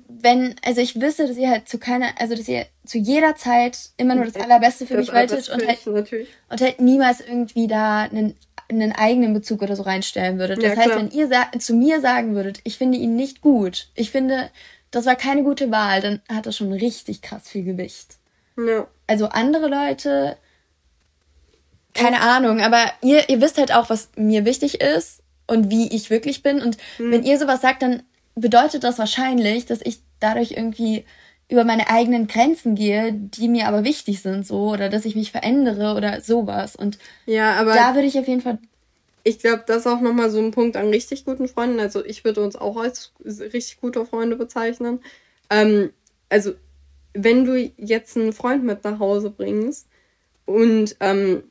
wenn, 0.08 0.56
also 0.64 0.80
ich 0.80 1.00
wüsste, 1.00 1.28
dass 1.28 1.36
ihr 1.36 1.50
halt 1.50 1.68
zu 1.68 1.78
keiner, 1.78 2.08
also 2.18 2.34
dass 2.34 2.48
ihr 2.48 2.66
zu 2.84 2.96
jeder 2.96 3.36
Zeit 3.36 3.78
immer 3.98 4.14
nur 4.14 4.24
das 4.24 4.36
Allerbeste 4.36 4.86
für 4.86 4.96
das 4.96 5.06
mich 5.06 5.14
wolltet 5.14 5.48
und 5.50 5.66
halt, 5.66 5.86
und 5.86 6.60
halt 6.60 6.80
niemals 6.80 7.20
irgendwie 7.20 7.66
da 7.66 8.00
einen, 8.00 8.34
einen 8.70 8.92
eigenen 8.92 9.34
Bezug 9.34 9.62
oder 9.62 9.76
so 9.76 9.82
reinstellen 9.82 10.38
würdet. 10.38 10.62
Das 10.62 10.76
ja, 10.76 10.76
heißt, 10.76 10.96
wenn 10.96 11.10
ihr 11.10 11.30
zu 11.58 11.74
mir 11.74 12.00
sagen 12.00 12.34
würdet, 12.34 12.60
ich 12.64 12.78
finde 12.78 12.96
ihn 12.96 13.16
nicht 13.16 13.42
gut, 13.42 13.88
ich 13.94 14.10
finde, 14.10 14.50
das 14.90 15.04
war 15.04 15.14
keine 15.14 15.42
gute 15.42 15.70
Wahl, 15.70 16.00
dann 16.00 16.22
hat 16.30 16.46
das 16.46 16.56
schon 16.56 16.72
richtig 16.72 17.20
krass 17.20 17.46
viel 17.46 17.64
Gewicht. 17.64 18.16
Ja. 18.56 18.88
Also 19.06 19.26
andere 19.26 19.68
Leute, 19.68 20.38
keine 21.92 22.22
Ahnung, 22.22 22.60
aber 22.60 22.90
ihr, 23.02 23.28
ihr 23.28 23.42
wisst 23.42 23.58
halt 23.58 23.72
auch, 23.72 23.90
was 23.90 24.08
mir 24.16 24.46
wichtig 24.46 24.80
ist 24.80 25.22
und 25.46 25.70
wie 25.70 25.94
ich 25.94 26.08
wirklich 26.08 26.42
bin. 26.42 26.62
Und 26.62 26.78
hm. 26.96 27.12
wenn 27.12 27.24
ihr 27.24 27.38
sowas 27.38 27.60
sagt, 27.60 27.82
dann 27.82 28.02
bedeutet 28.40 28.84
das 28.84 28.98
wahrscheinlich, 28.98 29.66
dass 29.66 29.80
ich 29.82 30.00
dadurch 30.20 30.52
irgendwie 30.52 31.04
über 31.48 31.64
meine 31.64 31.88
eigenen 31.88 32.26
Grenzen 32.26 32.74
gehe, 32.74 33.12
die 33.12 33.48
mir 33.48 33.68
aber 33.68 33.84
wichtig 33.84 34.20
sind, 34.20 34.46
so, 34.46 34.70
oder 34.70 34.88
dass 34.90 35.06
ich 35.06 35.16
mich 35.16 35.32
verändere 35.32 35.96
oder 35.96 36.20
sowas. 36.20 36.76
Und 36.76 36.98
ja, 37.26 37.54
aber 37.54 37.74
da 37.74 37.94
würde 37.94 38.06
ich 38.06 38.18
auf 38.18 38.28
jeden 38.28 38.42
Fall. 38.42 38.58
Ich 39.24 39.38
glaube, 39.38 39.64
das 39.66 39.78
ist 39.78 39.86
auch 39.86 40.00
nochmal 40.00 40.30
so 40.30 40.38
ein 40.38 40.50
Punkt 40.50 40.76
an 40.76 40.88
richtig 40.88 41.24
guten 41.24 41.48
Freunden. 41.48 41.80
Also 41.80 42.04
ich 42.04 42.24
würde 42.24 42.42
uns 42.42 42.56
auch 42.56 42.76
als 42.76 43.12
richtig 43.24 43.80
gute 43.80 44.04
Freunde 44.04 44.36
bezeichnen. 44.36 45.00
Ähm, 45.50 45.90
also, 46.28 46.52
wenn 47.14 47.44
du 47.44 47.72
jetzt 47.76 48.16
einen 48.16 48.32
Freund 48.32 48.64
mit 48.64 48.84
nach 48.84 48.98
Hause 48.98 49.30
bringst 49.30 49.86
und 50.44 50.96
ähm, 51.00 51.42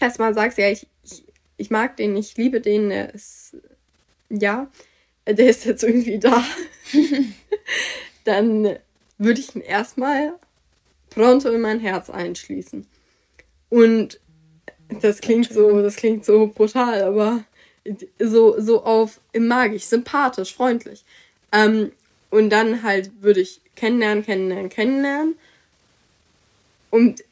erstmal 0.00 0.34
sagst, 0.34 0.58
ja, 0.58 0.68
ich, 0.68 0.86
ich, 1.04 1.24
ich 1.56 1.70
mag 1.70 1.96
den, 1.96 2.16
ich 2.16 2.36
liebe 2.36 2.60
den, 2.60 2.88
der 2.88 3.14
ist 3.14 3.56
ja, 4.28 4.68
der 5.36 5.50
ist 5.50 5.64
jetzt 5.64 5.82
irgendwie 5.82 6.18
da, 6.18 6.44
dann 8.24 8.76
würde 9.18 9.40
ich 9.40 9.54
ihn 9.54 9.62
erstmal 9.62 10.34
pronto 11.10 11.50
in 11.50 11.60
mein 11.60 11.80
Herz 11.80 12.10
einschließen. 12.10 12.86
Und 13.68 14.20
das 15.00 15.20
klingt 15.20 15.52
so, 15.52 15.82
das 15.82 15.96
klingt 15.96 16.24
so 16.24 16.46
brutal, 16.46 17.02
aber 17.02 17.44
so, 18.18 18.60
so 18.60 18.84
auf 18.84 19.20
magisch, 19.36 19.84
sympathisch, 19.84 20.54
freundlich. 20.54 21.04
Ähm, 21.52 21.92
und 22.30 22.50
dann 22.50 22.82
halt 22.82 23.10
würde 23.20 23.40
ich 23.40 23.60
kennenlernen, 23.76 24.24
kennenlernen, 24.24 24.68
kennenlernen. 24.68 25.38
Und 26.90 27.24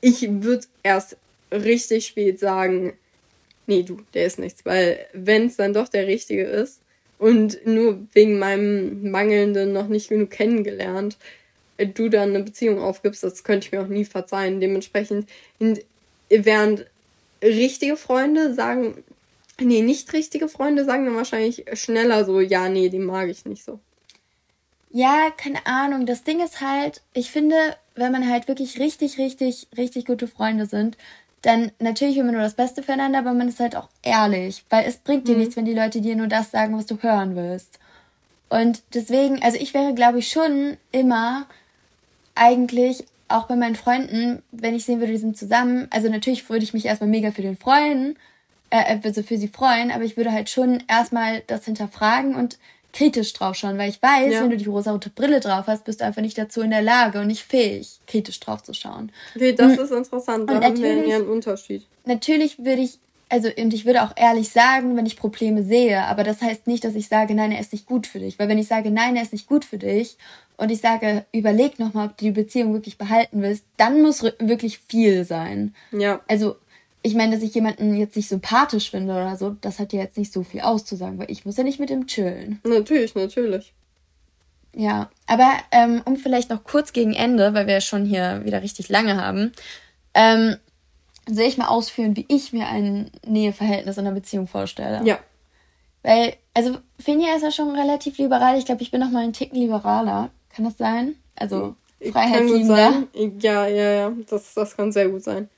ich 0.00 0.28
würde 0.42 0.66
erst 0.82 1.16
richtig 1.50 2.06
spät 2.06 2.38
sagen, 2.38 2.96
nee, 3.66 3.82
du, 3.82 4.00
der 4.14 4.26
ist 4.26 4.38
nichts. 4.38 4.64
Weil 4.64 5.06
wenn 5.12 5.46
es 5.46 5.56
dann 5.56 5.72
doch 5.72 5.88
der 5.88 6.06
Richtige 6.06 6.44
ist, 6.44 6.80
und 7.18 7.66
nur 7.66 8.06
wegen 8.12 8.38
meinem 8.38 9.10
mangelnden 9.10 9.72
noch 9.72 9.88
nicht 9.88 10.08
genug 10.08 10.30
kennengelernt, 10.30 11.16
äh, 11.76 11.86
du 11.86 12.08
dann 12.08 12.30
eine 12.30 12.44
Beziehung 12.44 12.80
aufgibst, 12.80 13.24
das 13.24 13.44
könnte 13.44 13.66
ich 13.66 13.72
mir 13.72 13.82
auch 13.82 13.88
nie 13.88 14.04
verzeihen. 14.04 14.60
Dementsprechend, 14.60 15.28
während 16.28 16.86
richtige 17.42 17.96
Freunde 17.96 18.54
sagen, 18.54 19.02
nee, 19.60 19.82
nicht 19.82 20.12
richtige 20.12 20.48
Freunde 20.48 20.84
sagen 20.84 21.06
dann 21.06 21.16
wahrscheinlich 21.16 21.64
schneller 21.74 22.24
so, 22.24 22.40
ja, 22.40 22.68
nee, 22.68 22.88
die 22.88 22.98
mag 22.98 23.28
ich 23.28 23.44
nicht 23.44 23.64
so. 23.64 23.80
Ja, 24.90 25.30
keine 25.36 25.66
Ahnung. 25.66 26.06
Das 26.06 26.24
Ding 26.24 26.40
ist 26.42 26.60
halt, 26.60 27.02
ich 27.12 27.30
finde, 27.30 27.76
wenn 27.94 28.12
man 28.12 28.28
halt 28.28 28.48
wirklich 28.48 28.78
richtig, 28.78 29.18
richtig, 29.18 29.68
richtig 29.76 30.06
gute 30.06 30.26
Freunde 30.26 30.66
sind, 30.66 30.96
dann 31.42 31.72
natürlich 31.78 32.16
will 32.16 32.24
man 32.24 32.34
nur 32.34 32.42
das 32.42 32.54
Beste 32.54 32.82
füreinander, 32.82 33.20
aber 33.20 33.32
man 33.32 33.48
ist 33.48 33.60
halt 33.60 33.76
auch 33.76 33.88
ehrlich, 34.02 34.64
weil 34.70 34.86
es 34.86 34.96
bringt 34.96 35.28
dir 35.28 35.34
mhm. 35.34 35.40
nichts, 35.40 35.56
wenn 35.56 35.64
die 35.64 35.74
Leute 35.74 36.00
dir 36.00 36.16
nur 36.16 36.26
das 36.26 36.50
sagen, 36.50 36.76
was 36.76 36.86
du 36.86 36.98
hören 37.00 37.36
willst. 37.36 37.78
Und 38.48 38.82
deswegen, 38.94 39.42
also 39.42 39.58
ich 39.58 39.74
wäre, 39.74 39.94
glaube 39.94 40.18
ich, 40.18 40.30
schon 40.30 40.76
immer 40.90 41.46
eigentlich 42.34 43.04
auch 43.28 43.46
bei 43.46 43.56
meinen 43.56 43.76
Freunden, 43.76 44.42
wenn 44.52 44.74
ich 44.74 44.84
sehen 44.84 45.00
würde, 45.00 45.12
die 45.12 45.18
sind 45.18 45.36
zusammen, 45.36 45.86
also 45.90 46.08
natürlich 46.08 46.48
würde 46.48 46.64
ich 46.64 46.72
mich 46.72 46.86
erstmal 46.86 47.10
mega 47.10 47.30
für 47.30 47.42
den 47.42 47.58
freuen, 47.58 48.16
äh, 48.70 49.00
also 49.02 49.22
für 49.22 49.36
sie 49.36 49.48
freuen, 49.48 49.90
aber 49.90 50.04
ich 50.04 50.16
würde 50.16 50.32
halt 50.32 50.48
schon 50.48 50.82
erstmal 50.88 51.42
das 51.46 51.66
hinterfragen 51.66 52.34
und 52.34 52.58
kritisch 52.98 53.32
drauf 53.32 53.54
schauen, 53.54 53.78
weil 53.78 53.90
ich 53.90 54.02
weiß, 54.02 54.32
ja. 54.32 54.42
wenn 54.42 54.50
du 54.50 54.56
die 54.56 54.66
rosa-rote 54.66 55.10
Brille 55.10 55.38
drauf 55.38 55.68
hast, 55.68 55.84
bist 55.84 56.00
du 56.00 56.04
einfach 56.04 56.20
nicht 56.20 56.36
dazu 56.36 56.62
in 56.62 56.70
der 56.70 56.82
Lage 56.82 57.20
und 57.20 57.28
nicht 57.28 57.44
fähig, 57.44 58.00
kritisch 58.08 58.40
drauf 58.40 58.64
zu 58.64 58.74
schauen. 58.74 59.12
Okay, 59.36 59.52
das 59.52 59.76
hm. 59.76 59.84
ist 59.84 59.92
interessant, 59.92 60.50
da 60.50 60.56
und 60.56 60.64
haben 60.64 60.82
wir 60.82 61.06
ja 61.06 61.16
einen 61.16 61.28
Unterschied. 61.28 61.86
Natürlich 62.06 62.58
würde 62.58 62.82
ich, 62.82 62.98
also 63.28 63.48
und 63.56 63.72
ich 63.72 63.86
würde 63.86 64.02
auch 64.02 64.12
ehrlich 64.16 64.48
sagen, 64.48 64.96
wenn 64.96 65.06
ich 65.06 65.16
Probleme 65.16 65.62
sehe, 65.62 66.02
aber 66.02 66.24
das 66.24 66.42
heißt 66.42 66.66
nicht, 66.66 66.82
dass 66.82 66.96
ich 66.96 67.06
sage, 67.06 67.36
nein, 67.36 67.52
er 67.52 67.60
ist 67.60 67.72
nicht 67.72 67.86
gut 67.86 68.08
für 68.08 68.18
dich, 68.18 68.36
weil 68.40 68.48
wenn 68.48 68.58
ich 68.58 68.66
sage, 68.66 68.90
nein, 68.90 69.14
er 69.14 69.22
ist 69.22 69.32
nicht 69.32 69.46
gut 69.46 69.64
für 69.64 69.78
dich 69.78 70.16
und 70.56 70.70
ich 70.72 70.80
sage, 70.80 71.24
überleg 71.30 71.78
nochmal, 71.78 72.08
ob 72.08 72.16
du 72.16 72.24
die 72.24 72.32
Beziehung 72.32 72.72
wirklich 72.72 72.98
behalten 72.98 73.42
willst, 73.42 73.64
dann 73.76 74.02
muss 74.02 74.24
wirklich 74.24 74.80
viel 74.80 75.24
sein. 75.24 75.72
Ja. 75.92 76.20
Also 76.26 76.56
ich 77.08 77.14
meine, 77.14 77.34
dass 77.34 77.42
ich 77.42 77.54
jemanden 77.54 77.96
jetzt 77.96 78.16
nicht 78.16 78.28
sympathisch 78.28 78.90
finde 78.90 79.14
oder 79.14 79.36
so, 79.36 79.56
das 79.62 79.78
hat 79.78 79.94
ja 79.94 80.00
jetzt 80.00 80.18
nicht 80.18 80.30
so 80.30 80.42
viel 80.42 80.60
auszusagen, 80.60 81.18
weil 81.18 81.30
ich 81.30 81.46
muss 81.46 81.56
ja 81.56 81.64
nicht 81.64 81.80
mit 81.80 81.88
ihm 81.88 82.06
chillen. 82.06 82.60
Natürlich, 82.64 83.14
natürlich. 83.14 83.72
Ja, 84.74 85.08
aber 85.26 85.50
ähm, 85.72 86.02
um 86.04 86.16
vielleicht 86.16 86.50
noch 86.50 86.64
kurz 86.64 86.92
gegen 86.92 87.14
Ende, 87.14 87.54
weil 87.54 87.66
wir 87.66 87.74
ja 87.74 87.80
schon 87.80 88.04
hier 88.04 88.44
wieder 88.44 88.62
richtig 88.62 88.90
lange 88.90 89.16
haben, 89.16 89.52
ähm, 90.12 90.56
soll 91.26 91.46
ich 91.46 91.56
mal 91.56 91.68
ausführen, 91.68 92.14
wie 92.14 92.26
ich 92.28 92.52
mir 92.52 92.66
ein 92.68 93.10
Näheverhältnis 93.26 93.96
in 93.96 94.06
einer 94.06 94.14
Beziehung 94.14 94.46
vorstelle. 94.46 95.00
Ja. 95.04 95.18
Weil, 96.02 96.34
also 96.52 96.76
Finja 96.98 97.34
ist 97.36 97.42
ja 97.42 97.50
schon 97.50 97.74
relativ 97.74 98.18
liberal. 98.18 98.58
Ich 98.58 98.66
glaube, 98.66 98.82
ich 98.82 98.90
bin 98.90 99.00
noch 99.00 99.10
mal 99.10 99.24
ein 99.24 99.32
Ticken 99.32 99.58
liberaler. 99.58 100.30
Kann 100.54 100.66
das 100.66 100.76
sein? 100.76 101.16
Also 101.36 101.74
Freiheitsliebender. 102.00 103.04
Ja, 103.40 103.66
ja, 103.66 103.90
ja. 103.92 104.12
Das, 104.28 104.52
das 104.52 104.76
kann 104.76 104.92
sehr 104.92 105.08
gut 105.08 105.24
sein. 105.24 105.48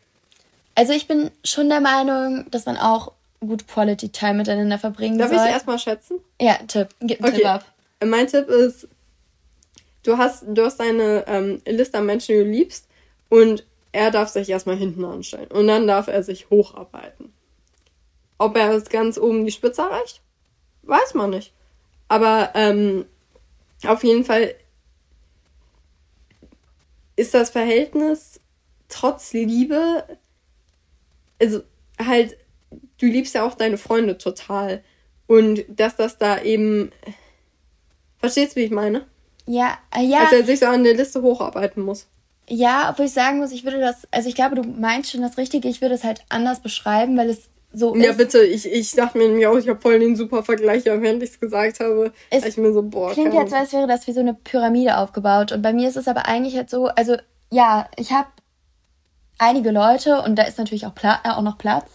Also 0.80 0.94
ich 0.94 1.06
bin 1.06 1.30
schon 1.44 1.68
der 1.68 1.82
Meinung, 1.82 2.50
dass 2.50 2.64
man 2.64 2.78
auch 2.78 3.12
gut 3.40 3.68
Quality 3.68 4.08
Time 4.08 4.36
miteinander 4.38 4.78
verbringen 4.78 5.18
Darf 5.18 5.28
soll. 5.28 5.36
Darf 5.36 5.48
ich 5.48 5.52
erstmal 5.52 5.78
schätzen? 5.78 6.20
Ja, 6.40 6.54
Tipp. 6.68 6.88
Gib 7.00 7.22
einen 7.22 7.34
okay. 7.34 7.42
Tipp 7.42 7.50
ab. 7.50 7.64
Mein 8.02 8.26
Tipp 8.28 8.48
ist, 8.48 8.88
du 10.04 10.16
hast, 10.16 10.44
du 10.48 10.64
hast 10.64 10.80
eine 10.80 11.26
ähm, 11.26 11.60
Liste 11.66 11.98
an 11.98 12.06
Menschen, 12.06 12.32
die 12.32 12.44
du 12.44 12.50
liebst 12.50 12.88
und 13.28 13.66
er 13.92 14.10
darf 14.10 14.30
sich 14.30 14.48
erstmal 14.48 14.76
hinten 14.76 15.04
anstellen 15.04 15.48
und 15.48 15.66
dann 15.66 15.86
darf 15.86 16.06
er 16.08 16.22
sich 16.22 16.48
hocharbeiten. 16.48 17.30
Ob 18.38 18.56
er 18.56 18.70
es 18.70 18.88
ganz 18.88 19.18
oben 19.18 19.44
die 19.44 19.52
Spitze 19.52 19.82
erreicht, 19.82 20.22
weiß 20.84 21.12
man 21.12 21.28
nicht. 21.28 21.52
Aber 22.08 22.52
ähm, 22.54 23.04
auf 23.86 24.02
jeden 24.02 24.24
Fall 24.24 24.54
ist 27.16 27.34
das 27.34 27.50
Verhältnis 27.50 28.40
trotz 28.88 29.34
Liebe 29.34 30.04
also 31.40 31.62
halt, 31.98 32.36
du 32.98 33.06
liebst 33.06 33.34
ja 33.34 33.44
auch 33.44 33.54
deine 33.54 33.78
Freunde 33.78 34.18
total. 34.18 34.82
Und 35.26 35.64
dass 35.68 35.96
das 35.96 36.18
da 36.18 36.40
eben. 36.42 36.90
Verstehst 38.18 38.52
du, 38.52 38.60
wie 38.60 38.64
ich 38.64 38.70
meine? 38.70 39.06
Ja, 39.46 39.78
äh, 39.96 40.04
ja. 40.04 40.24
Dass 40.24 40.32
er 40.32 40.44
sich 40.44 40.60
so 40.60 40.66
an 40.66 40.84
der 40.84 40.94
Liste 40.94 41.22
hocharbeiten 41.22 41.82
muss. 41.82 42.06
Ja, 42.48 42.90
obwohl 42.90 43.06
ich 43.06 43.12
sagen 43.12 43.38
muss, 43.38 43.52
ich 43.52 43.64
würde 43.64 43.78
das, 43.78 44.08
also 44.10 44.28
ich 44.28 44.34
glaube, 44.34 44.56
du 44.56 44.62
meinst 44.64 45.10
schon 45.10 45.22
das 45.22 45.38
Richtige, 45.38 45.68
ich 45.68 45.80
würde 45.80 45.94
es 45.94 46.02
halt 46.02 46.24
anders 46.28 46.60
beschreiben, 46.60 47.16
weil 47.16 47.30
es 47.30 47.48
so 47.72 47.94
ja, 47.94 48.00
ist. 48.00 48.06
Ja, 48.06 48.12
bitte, 48.12 48.42
ich, 48.42 48.66
ich 48.66 48.92
dachte 48.92 49.18
mir 49.18 49.28
nämlich 49.28 49.46
auch, 49.46 49.56
ich 49.56 49.68
habe 49.68 49.80
voll 49.80 50.00
den 50.00 50.16
super 50.16 50.42
Vergleich, 50.42 50.84
während 50.84 51.22
ich 51.22 51.30
es 51.30 51.40
gesagt 51.40 51.78
habe. 51.78 52.12
Es 52.30 52.44
ich 52.44 52.56
mir 52.56 52.72
so, 52.72 52.82
boah. 52.82 53.12
Klingt 53.12 53.34
jetzt, 53.34 53.54
als 53.54 53.72
wäre 53.72 53.86
das 53.86 54.06
wie 54.08 54.12
so 54.12 54.20
eine 54.20 54.34
Pyramide 54.34 54.98
aufgebaut. 54.98 55.52
Und 55.52 55.62
bei 55.62 55.72
mir 55.72 55.88
ist 55.88 55.96
es 55.96 56.08
aber 56.08 56.26
eigentlich 56.26 56.56
halt 56.56 56.70
so, 56.70 56.86
also 56.86 57.16
ja, 57.52 57.88
ich 57.96 58.10
habe 58.12 58.28
einige 59.40 59.70
Leute, 59.70 60.22
und 60.22 60.36
da 60.36 60.42
ist 60.42 60.58
natürlich 60.58 60.86
auch, 60.86 60.94
Pla 60.94 61.20
äh, 61.24 61.30
auch 61.30 61.42
noch 61.42 61.58
Platz, 61.58 61.90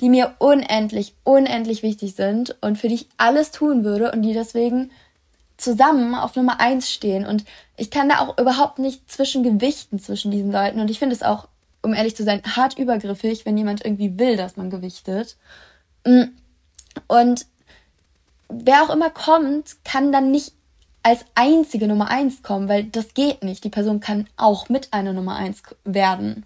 die 0.00 0.08
mir 0.08 0.34
unendlich, 0.38 1.14
unendlich 1.24 1.82
wichtig 1.82 2.14
sind 2.14 2.56
und 2.60 2.76
für 2.76 2.88
die 2.88 2.96
ich 2.96 3.08
alles 3.16 3.50
tun 3.50 3.84
würde 3.84 4.10
und 4.12 4.22
die 4.22 4.32
deswegen 4.32 4.90
zusammen 5.56 6.14
auf 6.14 6.36
Nummer 6.36 6.60
eins 6.60 6.90
stehen. 6.90 7.24
Und 7.24 7.44
ich 7.76 7.90
kann 7.90 8.08
da 8.08 8.20
auch 8.20 8.38
überhaupt 8.38 8.78
nicht 8.78 9.10
zwischen 9.10 9.42
gewichten 9.42 9.98
zwischen 9.98 10.30
diesen 10.30 10.52
Leuten. 10.52 10.80
Und 10.80 10.90
ich 10.90 10.98
finde 10.98 11.14
es 11.14 11.22
auch, 11.22 11.48
um 11.82 11.94
ehrlich 11.94 12.16
zu 12.16 12.24
sein, 12.24 12.42
hart 12.44 12.78
übergriffig, 12.78 13.46
wenn 13.46 13.56
jemand 13.56 13.84
irgendwie 13.84 14.18
will, 14.18 14.36
dass 14.36 14.56
man 14.56 14.70
gewichtet. 14.70 15.36
Mm. 16.04 16.24
Und 17.08 17.46
wer 18.48 18.82
auch 18.82 18.90
immer 18.90 19.10
kommt, 19.10 19.76
kann 19.84 20.12
dann 20.12 20.30
nicht 20.30 20.52
als 21.02 21.24
einzige 21.34 21.88
Nummer 21.88 22.10
eins 22.10 22.42
kommen, 22.42 22.68
weil 22.68 22.84
das 22.84 23.14
geht 23.14 23.44
nicht. 23.44 23.64
Die 23.64 23.70
Person 23.70 24.00
kann 24.00 24.26
auch 24.36 24.68
mit 24.68 24.92
einer 24.92 25.12
Nummer 25.12 25.36
eins 25.36 25.62
werden. 25.84 26.44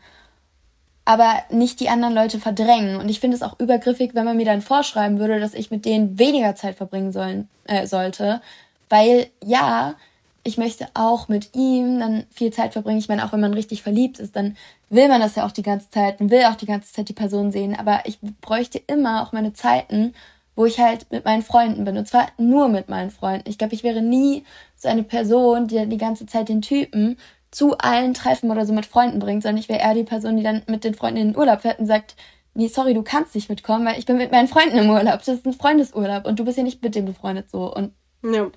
Aber 1.05 1.43
nicht 1.51 1.81
die 1.81 1.89
anderen 1.89 2.15
Leute 2.15 2.39
verdrängen. 2.39 2.97
Und 2.97 3.09
ich 3.09 3.21
finde 3.21 3.37
es 3.37 3.43
auch 3.43 3.59
übergriffig, 3.59 4.15
wenn 4.15 4.25
man 4.25 4.37
mir 4.37 4.47
dann 4.47 4.63
vorschreiben 4.63 5.19
würde, 5.19 5.41
dass 5.41 5.55
ich 5.55 5.71
mit 5.71 5.85
denen 5.85 6.19
weniger 6.19 6.55
Zeit 6.55 6.77
verbringen 6.77 7.13
sollen, 7.13 7.49
äh, 7.65 7.87
sollte. 7.87 8.41
Weil 8.89 9.29
ja, 9.45 9.95
ich 10.43 10.59
möchte 10.59 10.89
auch 10.95 11.29
mit 11.29 11.55
ihm 11.55 12.01
dann 12.01 12.25
viel 12.31 12.53
Zeit 12.53 12.73
verbringen. 12.73 12.99
Ich 12.99 13.09
meine, 13.09 13.25
auch 13.25 13.33
wenn 13.33 13.41
man 13.41 13.55
richtig 13.55 13.83
verliebt 13.83 14.19
ist, 14.19 14.37
dann 14.37 14.57
will 14.89 15.09
man 15.09 15.21
das 15.21 15.37
ja 15.37 15.47
auch 15.47 15.53
die 15.53 15.63
ganze 15.63 15.91
Zeit 15.91 16.21
und 16.21 16.31
will 16.31 16.45
auch 16.45 16.57
die 16.57 16.67
ganze 16.67 16.93
Zeit 16.93 17.09
die 17.09 17.15
Person 17.15 17.53
sehen. 17.53 17.77
Aber 17.77 18.01
ich 18.05 18.19
bräuchte 18.41 18.81
immer 18.87 19.23
auch 19.23 19.33
meine 19.33 19.53
Zeiten, 19.53 20.15
wo 20.57 20.65
ich 20.67 20.79
halt 20.79 21.11
mit 21.11 21.25
meinen 21.25 21.43
Freunden 21.43 21.85
bin. 21.85 21.97
Und 21.97 22.09
zwar 22.09 22.29
nur 22.39 22.69
mit 22.69 22.89
meinen 22.89 23.11
Freunden. 23.11 23.49
Ich 23.49 23.59
glaube, 23.59 23.75
ich 23.75 23.83
wäre 23.83 24.03
nie 24.03 24.45
so 24.77 24.89
eine 24.89 25.03
Person, 25.03 25.69
die 25.69 25.87
die 25.87 25.99
ganze 25.99 26.27
Zeit 26.27 26.49
den 26.49 26.63
Typen 26.63 27.19
zu 27.51 27.77
allen 27.79 28.15
Treffen 28.15 28.51
oder 28.51 28.65
so 28.65 28.73
mit 28.73 28.87
Freunden 28.87 29.19
bringt, 29.19 29.43
sondern 29.43 29.59
ich 29.59 29.69
wäre 29.69 29.81
eher 29.81 29.95
die 29.95 30.05
Person, 30.05 30.37
die 30.37 30.43
dann 30.43 30.63
mit 30.69 30.85
den 30.85 30.95
Freunden 30.95 31.19
in 31.19 31.29
den 31.29 31.37
Urlaub 31.37 31.63
fährt 31.63 31.79
und 31.79 31.87
sagt, 31.87 32.15
nee, 32.55 32.69
sorry, 32.69 32.95
du 32.95 33.03
kannst 33.03 33.35
nicht 33.35 33.49
mitkommen, 33.49 33.87
weil 33.87 33.99
ich 33.99 34.07
bin 34.07 34.17
mit 34.17 34.33
meinen 34.33 34.49
Freunden 34.49 34.79
im 34.79 34.91
Urlaub. 34.91 35.19
Das 35.19 35.29
ist 35.29 35.47
ein 35.47 35.53
Freundesurlaub 35.53 36.27
und 36.27 36.39
du 36.39 36.45
bist 36.45 36.59
ja 36.59 36.65
nicht 36.65 36.83
mit 36.83 36.95
dem 36.95 37.07
befreundet 37.07 37.51
so. 37.51 37.73
Und 37.75 37.93
ja. 38.23 38.49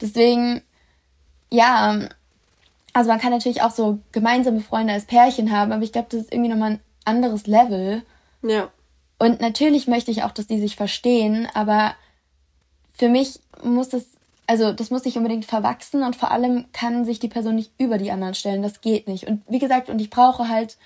deswegen, 0.00 0.62
ja, 1.50 2.08
also 2.92 3.10
man 3.10 3.20
kann 3.20 3.30
natürlich 3.30 3.62
auch 3.62 3.70
so 3.70 3.98
gemeinsame 4.12 4.60
Freunde 4.60 4.92
als 4.92 5.04
Pärchen 5.04 5.52
haben, 5.52 5.72
aber 5.72 5.82
ich 5.82 5.92
glaube, 5.92 6.08
das 6.10 6.22
ist 6.22 6.32
irgendwie 6.32 6.50
nochmal 6.50 6.72
ein 6.72 6.80
anderes 7.04 7.46
Level. 7.46 8.02
Ja. 8.42 8.70
Und 9.18 9.40
natürlich 9.40 9.86
möchte 9.86 10.10
ich 10.10 10.22
auch, 10.22 10.32
dass 10.32 10.46
die 10.46 10.60
sich 10.60 10.76
verstehen, 10.76 11.46
aber 11.54 11.94
für 12.92 13.08
mich 13.08 13.40
muss 13.62 13.90
das, 13.90 14.06
also 14.50 14.72
das 14.72 14.90
muss 14.90 15.04
nicht 15.04 15.16
unbedingt 15.16 15.44
verwachsen 15.44 16.02
und 16.02 16.16
vor 16.16 16.32
allem 16.32 16.64
kann 16.72 17.04
sich 17.04 17.20
die 17.20 17.28
Person 17.28 17.54
nicht 17.54 17.70
über 17.78 17.98
die 17.98 18.10
anderen 18.10 18.34
stellen. 18.34 18.62
Das 18.62 18.80
geht 18.80 19.06
nicht. 19.06 19.28
Und 19.28 19.42
wie 19.48 19.60
gesagt, 19.60 19.88
und 19.88 20.00
ich 20.00 20.10
brauche 20.10 20.48
halt 20.48 20.76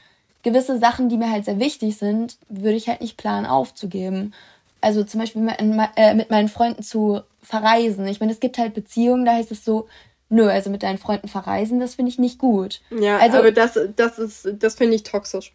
gewisse 0.42 0.78
Sachen, 0.78 1.08
die 1.08 1.16
mir 1.16 1.30
halt 1.30 1.46
sehr 1.46 1.58
wichtig 1.58 1.96
sind, 1.96 2.36
würde 2.50 2.76
ich 2.76 2.88
halt 2.88 3.00
nicht 3.00 3.16
planen 3.16 3.46
aufzugeben. 3.46 4.34
Also 4.82 5.02
zum 5.02 5.20
Beispiel 5.20 5.40
mit, 5.40 5.56
äh, 5.96 6.12
mit 6.12 6.30
meinen 6.30 6.48
Freunden 6.48 6.82
zu 6.82 7.22
verreisen. 7.42 8.06
Ich 8.06 8.20
meine, 8.20 8.32
es 8.32 8.40
gibt 8.40 8.58
halt 8.58 8.74
Beziehungen, 8.74 9.24
da 9.24 9.32
heißt 9.32 9.50
es 9.50 9.64
so, 9.64 9.88
nö, 10.28 10.46
also 10.46 10.68
mit 10.68 10.82
deinen 10.82 10.98
Freunden 10.98 11.28
verreisen, 11.28 11.80
das 11.80 11.94
finde 11.94 12.10
ich 12.10 12.18
nicht 12.18 12.38
gut. 12.38 12.82
Ja, 12.90 13.16
also, 13.16 13.38
aber 13.38 13.50
das, 13.50 13.78
das 13.96 14.18
ist, 14.18 14.46
das 14.58 14.74
finde 14.74 14.96
ich 14.96 15.04
toxisch 15.04 15.54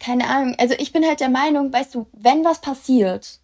keine 0.00 0.28
Ahnung. 0.28 0.54
Also 0.58 0.74
ich 0.78 0.92
bin 0.92 1.04
halt 1.04 1.20
der 1.20 1.28
Meinung, 1.28 1.72
weißt 1.72 1.94
du, 1.94 2.06
wenn 2.12 2.44
was 2.44 2.60
passiert 2.60 3.40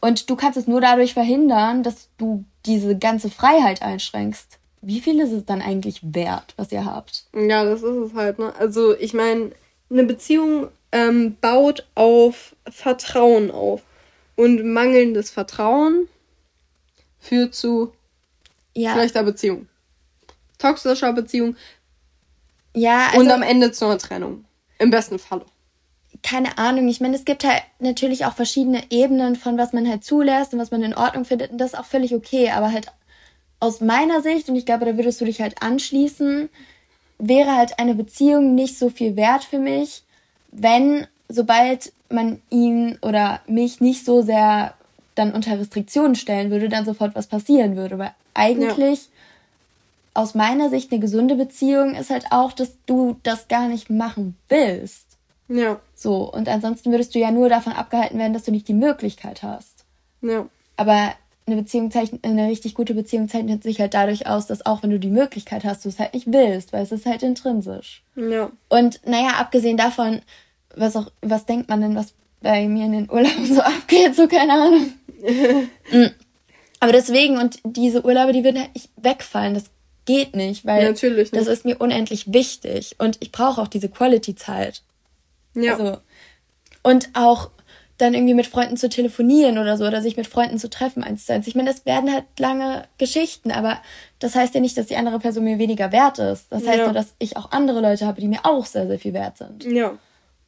und 0.00 0.30
du 0.30 0.36
kannst 0.36 0.58
es 0.58 0.66
nur 0.66 0.80
dadurch 0.80 1.14
verhindern, 1.14 1.82
dass 1.82 2.08
du 2.16 2.44
diese 2.66 2.96
ganze 2.96 3.30
Freiheit 3.30 3.82
einschränkst, 3.82 4.58
wie 4.82 5.00
viel 5.00 5.20
ist 5.20 5.32
es 5.32 5.44
dann 5.44 5.60
eigentlich 5.60 6.00
wert, 6.02 6.54
was 6.56 6.72
ihr 6.72 6.84
habt? 6.84 7.24
Ja, 7.34 7.64
das 7.64 7.82
ist 7.82 7.96
es 7.96 8.14
halt, 8.14 8.38
ne? 8.38 8.54
Also 8.58 8.96
ich 8.96 9.12
meine, 9.12 9.52
eine 9.90 10.04
Beziehung 10.04 10.68
ähm, 10.92 11.36
baut 11.40 11.86
auf 11.94 12.54
Vertrauen 12.68 13.50
auf. 13.50 13.82
Und 14.36 14.64
mangelndes 14.64 15.30
Vertrauen 15.30 16.08
führt 17.18 17.54
zu 17.54 17.92
ja. 18.74 18.94
schlechter 18.94 19.22
Beziehung. 19.22 19.68
Toxischer 20.56 21.12
Beziehung. 21.12 21.56
Ja, 22.74 23.08
also, 23.08 23.20
Und 23.20 23.30
am 23.30 23.42
Ende 23.42 23.72
zu 23.72 23.84
einer 23.84 23.98
Trennung. 23.98 24.44
Im 24.78 24.90
besten 24.90 25.18
Falle. 25.18 25.44
Keine 26.22 26.58
Ahnung. 26.58 26.88
Ich 26.88 27.00
meine, 27.00 27.16
es 27.16 27.24
gibt 27.24 27.44
halt 27.44 27.62
natürlich 27.78 28.24
auch 28.26 28.34
verschiedene 28.34 28.82
Ebenen 28.90 29.36
von 29.36 29.56
was 29.56 29.72
man 29.72 29.88
halt 29.88 30.04
zulässt 30.04 30.52
und 30.52 30.58
was 30.58 30.70
man 30.70 30.82
in 30.82 30.94
Ordnung 30.94 31.24
findet. 31.24 31.50
Und 31.50 31.58
das 31.58 31.72
ist 31.72 31.78
auch 31.78 31.84
völlig 31.84 32.14
okay. 32.14 32.50
Aber 32.50 32.72
halt 32.72 32.88
aus 33.58 33.80
meiner 33.80 34.20
Sicht, 34.22 34.48
und 34.48 34.56
ich 34.56 34.66
glaube, 34.66 34.84
da 34.84 34.96
würdest 34.96 35.20
du 35.20 35.24
dich 35.24 35.40
halt 35.40 35.62
anschließen, 35.62 36.48
wäre 37.18 37.56
halt 37.56 37.78
eine 37.78 37.94
Beziehung 37.94 38.54
nicht 38.54 38.78
so 38.78 38.90
viel 38.90 39.16
wert 39.16 39.44
für 39.44 39.58
mich, 39.58 40.02
wenn 40.50 41.06
sobald 41.28 41.92
man 42.08 42.42
ihn 42.50 42.98
oder 43.02 43.40
mich 43.46 43.80
nicht 43.80 44.04
so 44.04 44.22
sehr 44.22 44.74
dann 45.14 45.32
unter 45.32 45.58
Restriktionen 45.58 46.14
stellen 46.14 46.50
würde, 46.50 46.68
dann 46.68 46.84
sofort 46.84 47.14
was 47.14 47.26
passieren 47.26 47.76
würde. 47.76 47.98
Weil 47.98 48.14
eigentlich 48.34 48.98
ja 49.04 49.10
aus 50.14 50.34
meiner 50.34 50.70
Sicht 50.70 50.90
eine 50.90 51.00
gesunde 51.00 51.34
Beziehung 51.36 51.94
ist 51.94 52.10
halt 52.10 52.26
auch, 52.30 52.52
dass 52.52 52.72
du 52.86 53.16
das 53.22 53.48
gar 53.48 53.68
nicht 53.68 53.90
machen 53.90 54.36
willst. 54.48 55.06
Ja. 55.50 55.80
So, 55.94 56.32
und 56.32 56.48
ansonsten 56.48 56.92
würdest 56.92 57.14
du 57.14 57.18
ja 57.18 57.30
nur 57.32 57.48
davon 57.48 57.72
abgehalten 57.72 58.18
werden, 58.18 58.32
dass 58.32 58.44
du 58.44 58.52
nicht 58.52 58.68
die 58.68 58.74
Möglichkeit 58.74 59.42
hast. 59.42 59.84
Ja. 60.22 60.46
Aber 60.76 61.12
eine 61.46 61.56
Beziehung 61.56 61.90
zeichnet, 61.90 62.24
eine 62.24 62.48
richtig 62.48 62.74
gute 62.74 62.94
Beziehung 62.94 63.28
zeichnet 63.28 63.64
sich 63.64 63.80
halt 63.80 63.94
dadurch 63.94 64.28
aus, 64.28 64.46
dass 64.46 64.64
auch 64.64 64.82
wenn 64.82 64.90
du 64.90 65.00
die 65.00 65.10
Möglichkeit 65.10 65.64
hast, 65.64 65.84
du 65.84 65.88
es 65.88 65.98
halt 65.98 66.14
nicht 66.14 66.32
willst, 66.32 66.72
weil 66.72 66.84
es 66.84 66.92
ist 66.92 67.04
halt 67.04 67.24
intrinsisch. 67.24 68.04
Ja. 68.14 68.52
Und 68.68 69.00
naja, 69.04 69.34
abgesehen 69.38 69.76
davon, 69.76 70.22
was 70.76 70.94
auch, 70.94 71.10
was 71.20 71.46
denkt 71.46 71.68
man 71.68 71.80
denn, 71.80 71.96
was 71.96 72.14
bei 72.40 72.68
mir 72.68 72.86
in 72.86 72.92
den 72.92 73.10
Urlauben 73.10 73.46
so 73.46 73.60
abgeht, 73.60 74.14
so 74.14 74.28
keine 74.28 74.52
Ahnung. 74.52 74.92
Mm. 75.92 76.06
Aber 76.78 76.92
deswegen, 76.92 77.36
und 77.36 77.58
diese 77.62 78.02
Urlaube, 78.06 78.32
die 78.32 78.42
würden 78.42 78.62
halt 78.62 78.72
nicht 78.72 78.88
wegfallen. 78.96 79.52
Das 79.52 79.64
geht 80.06 80.34
nicht, 80.34 80.64
weil 80.64 80.88
Natürlich 80.88 81.30
nicht. 81.30 81.36
das 81.36 81.46
ist 81.46 81.66
mir 81.66 81.76
unendlich 81.76 82.32
wichtig 82.32 82.96
und 82.96 83.18
ich 83.20 83.32
brauche 83.32 83.60
auch 83.60 83.68
diese 83.68 83.90
Quality-Zeit. 83.90 84.82
Ja. 85.54 85.76
Also, 85.76 85.98
und 86.82 87.10
auch 87.14 87.50
dann 88.00 88.14
irgendwie 88.14 88.34
mit 88.34 88.46
Freunden 88.46 88.76
zu 88.76 88.88
telefonieren 88.88 89.58
oder 89.58 89.76
so 89.76 89.86
oder 89.86 90.00
sich 90.00 90.16
mit 90.16 90.26
Freunden 90.26 90.58
zu 90.58 90.70
treffen 90.70 91.04
eins 91.04 91.26
zu 91.26 91.32
eins. 91.32 91.46
Ich 91.46 91.54
meine, 91.54 91.70
das 91.70 91.84
werden 91.84 92.12
halt 92.12 92.24
lange 92.38 92.84
Geschichten, 92.98 93.50
aber 93.50 93.80
das 94.18 94.34
heißt 94.34 94.54
ja 94.54 94.60
nicht, 94.60 94.76
dass 94.78 94.86
die 94.86 94.96
andere 94.96 95.18
Person 95.18 95.44
mir 95.44 95.58
weniger 95.58 95.92
wert 95.92 96.18
ist. 96.18 96.46
Das 96.50 96.66
heißt 96.66 96.78
ja. 96.78 96.84
nur, 96.84 96.94
dass 96.94 97.14
ich 97.18 97.36
auch 97.36 97.50
andere 97.50 97.80
Leute 97.80 98.06
habe, 98.06 98.20
die 98.20 98.28
mir 98.28 98.40
auch 98.44 98.64
sehr, 98.64 98.86
sehr 98.86 98.98
viel 98.98 99.12
wert 99.12 99.38
sind. 99.38 99.64
Ja. 99.64 99.98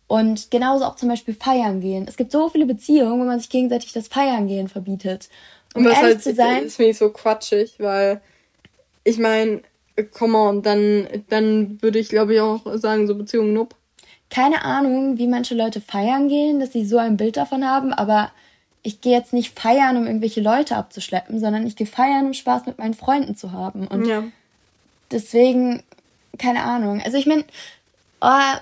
Und 0.06 0.50
genauso 0.50 0.84
auch 0.84 0.96
zum 0.96 1.08
Beispiel 1.08 1.34
feiern 1.34 1.80
gehen. 1.80 2.06
Es 2.08 2.16
gibt 2.16 2.32
so 2.32 2.48
viele 2.48 2.66
Beziehungen, 2.66 3.20
wo 3.20 3.24
man 3.24 3.38
sich 3.38 3.48
gegenseitig 3.48 3.92
das 3.92 4.08
Feiern 4.08 4.46
gehen 4.46 4.68
verbietet. 4.68 5.28
Um 5.74 5.84
ehrlich 5.84 5.98
halt, 6.00 6.22
zu 6.22 6.34
sein. 6.34 6.64
Das 6.64 6.76
finde 6.76 6.90
ich 6.90 6.98
so 6.98 7.10
quatschig, 7.10 7.76
weil 7.78 8.20
ich 9.04 9.18
meine, 9.18 9.62
come 10.12 10.36
on, 10.38 10.62
dann, 10.62 11.08
dann 11.28 11.80
würde 11.80 11.98
ich 11.98 12.08
glaube 12.08 12.34
ich 12.34 12.40
auch 12.40 12.60
sagen, 12.76 13.06
so 13.06 13.14
Beziehungen 13.14 13.52
nope. 13.52 13.76
Keine 14.32 14.64
Ahnung, 14.64 15.18
wie 15.18 15.26
manche 15.26 15.54
Leute 15.54 15.82
feiern 15.82 16.26
gehen, 16.26 16.58
dass 16.58 16.72
sie 16.72 16.86
so 16.86 16.96
ein 16.96 17.18
Bild 17.18 17.36
davon 17.36 17.68
haben, 17.68 17.92
aber 17.92 18.30
ich 18.82 19.02
gehe 19.02 19.12
jetzt 19.12 19.34
nicht 19.34 19.60
feiern, 19.60 19.98
um 19.98 20.06
irgendwelche 20.06 20.40
Leute 20.40 20.74
abzuschleppen, 20.74 21.38
sondern 21.38 21.66
ich 21.66 21.76
gehe 21.76 21.86
feiern, 21.86 22.24
um 22.24 22.32
Spaß 22.32 22.64
mit 22.64 22.78
meinen 22.78 22.94
Freunden 22.94 23.36
zu 23.36 23.52
haben. 23.52 23.86
Und 23.86 24.06
ja. 24.06 24.24
deswegen, 25.10 25.82
keine 26.38 26.62
Ahnung. 26.62 27.02
Also 27.04 27.18
ich 27.18 27.26
meine, 27.26 27.44
oh, 28.22 28.56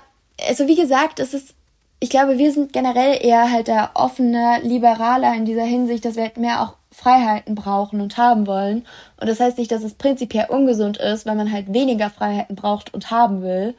also 0.45 0.67
wie 0.67 0.75
gesagt, 0.75 1.21
es 1.21 1.33
ist, 1.33 1.53
ich 2.01 2.09
glaube, 2.09 2.37
wir 2.37 2.51
sind 2.51 2.73
generell 2.73 3.23
eher 3.25 3.49
halt 3.49 3.69
der 3.69 3.91
offene, 3.93 4.59
liberaler 4.63 5.33
in 5.35 5.45
dieser 5.45 5.63
Hinsicht, 5.63 6.03
dass 6.03 6.17
wir 6.17 6.23
halt 6.23 6.35
mehr 6.35 6.63
auch 6.63 6.75
Freiheiten 6.91 7.55
brauchen 7.55 8.01
und 8.01 8.17
haben 8.17 8.45
wollen. 8.45 8.85
Und 9.21 9.29
das 9.29 9.39
heißt 9.39 9.57
nicht, 9.57 9.71
dass 9.71 9.83
es 9.83 9.93
prinzipiell 9.93 10.47
ungesund 10.49 10.97
ist, 10.97 11.25
weil 11.25 11.35
man 11.35 11.49
halt 11.49 11.71
weniger 11.73 12.09
Freiheiten 12.09 12.57
braucht 12.57 12.93
und 12.93 13.09
haben 13.09 13.41
will. 13.41 13.73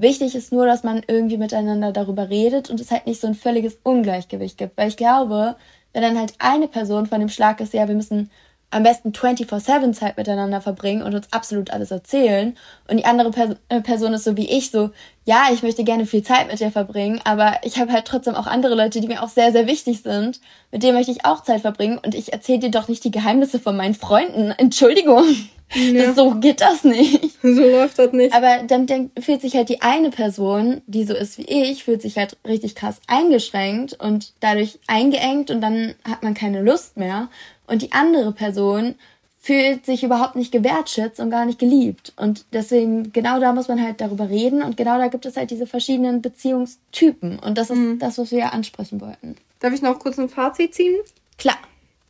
Wichtig 0.00 0.34
ist 0.34 0.50
nur, 0.50 0.64
dass 0.64 0.82
man 0.82 1.02
irgendwie 1.06 1.36
miteinander 1.36 1.92
darüber 1.92 2.30
redet 2.30 2.70
und 2.70 2.80
es 2.80 2.90
halt 2.90 3.06
nicht 3.06 3.20
so 3.20 3.26
ein 3.26 3.34
völliges 3.34 3.78
Ungleichgewicht 3.82 4.56
gibt. 4.56 4.78
Weil 4.78 4.88
ich 4.88 4.96
glaube, 4.96 5.56
wenn 5.92 6.00
dann 6.00 6.18
halt 6.18 6.32
eine 6.38 6.68
Person 6.68 7.04
von 7.04 7.20
dem 7.20 7.28
Schlag 7.28 7.60
ist, 7.60 7.74
ja, 7.74 7.86
wir 7.86 7.94
müssen 7.94 8.30
am 8.70 8.82
besten 8.82 9.10
24-7 9.10 9.92
Zeit 9.92 10.16
miteinander 10.16 10.62
verbringen 10.62 11.02
und 11.02 11.14
uns 11.14 11.30
absolut 11.32 11.70
alles 11.70 11.90
erzählen. 11.90 12.56
Und 12.88 12.96
die 12.96 13.04
andere 13.04 13.30
Pers 13.30 13.56
äh, 13.68 13.82
Person 13.82 14.14
ist 14.14 14.24
so 14.24 14.38
wie 14.38 14.48
ich, 14.48 14.70
so, 14.70 14.88
ja, 15.26 15.48
ich 15.52 15.62
möchte 15.62 15.84
gerne 15.84 16.06
viel 16.06 16.22
Zeit 16.22 16.46
mit 16.46 16.60
dir 16.60 16.70
verbringen, 16.70 17.20
aber 17.24 17.58
ich 17.62 17.78
habe 17.78 17.92
halt 17.92 18.06
trotzdem 18.06 18.36
auch 18.36 18.46
andere 18.46 18.76
Leute, 18.76 19.02
die 19.02 19.08
mir 19.08 19.22
auch 19.22 19.28
sehr, 19.28 19.52
sehr 19.52 19.66
wichtig 19.66 20.02
sind. 20.02 20.40
Mit 20.72 20.82
denen 20.82 20.96
möchte 20.96 21.12
ich 21.12 21.26
auch 21.26 21.42
Zeit 21.42 21.60
verbringen 21.60 21.98
und 22.02 22.14
ich 22.14 22.32
erzähle 22.32 22.60
dir 22.60 22.70
doch 22.70 22.88
nicht 22.88 23.04
die 23.04 23.10
Geheimnisse 23.10 23.58
von 23.58 23.76
meinen 23.76 23.94
Freunden. 23.94 24.50
Entschuldigung. 24.56 25.24
Ja. 25.74 26.12
So 26.14 26.34
geht 26.34 26.60
das 26.60 26.84
nicht. 26.84 27.38
So 27.42 27.62
läuft 27.62 27.98
das 27.98 28.12
nicht. 28.12 28.34
Aber 28.34 28.64
dann 28.66 28.86
denk, 28.86 29.12
fühlt 29.22 29.40
sich 29.40 29.54
halt 29.54 29.68
die 29.68 29.82
eine 29.82 30.10
Person, 30.10 30.82
die 30.86 31.04
so 31.04 31.14
ist 31.14 31.38
wie 31.38 31.44
ich, 31.44 31.84
fühlt 31.84 32.02
sich 32.02 32.16
halt 32.16 32.36
richtig 32.46 32.74
krass 32.74 33.00
eingeschränkt 33.06 33.94
und 33.94 34.32
dadurch 34.40 34.78
eingeengt 34.86 35.50
und 35.50 35.60
dann 35.60 35.94
hat 36.04 36.22
man 36.22 36.34
keine 36.34 36.62
Lust 36.62 36.96
mehr. 36.96 37.28
Und 37.66 37.82
die 37.82 37.92
andere 37.92 38.32
Person 38.32 38.96
fühlt 39.42 39.86
sich 39.86 40.04
überhaupt 40.04 40.36
nicht 40.36 40.52
gewertschätzt 40.52 41.18
und 41.18 41.30
gar 41.30 41.46
nicht 41.46 41.58
geliebt. 41.58 42.12
Und 42.16 42.44
deswegen, 42.52 43.12
genau 43.12 43.40
da 43.40 43.52
muss 43.52 43.68
man 43.68 43.82
halt 43.82 44.00
darüber 44.00 44.28
reden. 44.28 44.62
Und 44.62 44.76
genau 44.76 44.98
da 44.98 45.08
gibt 45.08 45.24
es 45.24 45.36
halt 45.36 45.50
diese 45.50 45.66
verschiedenen 45.66 46.20
Beziehungstypen. 46.20 47.38
Und 47.38 47.56
das 47.56 47.70
ist 47.70 47.78
mhm. 47.78 47.98
das, 47.98 48.18
was 48.18 48.32
wir 48.32 48.38
ja 48.40 48.48
ansprechen 48.50 49.00
wollten. 49.00 49.36
Darf 49.60 49.72
ich 49.72 49.80
noch 49.80 49.98
kurz 49.98 50.18
ein 50.18 50.28
Fazit 50.28 50.74
ziehen? 50.74 50.96
Klar. 51.38 51.58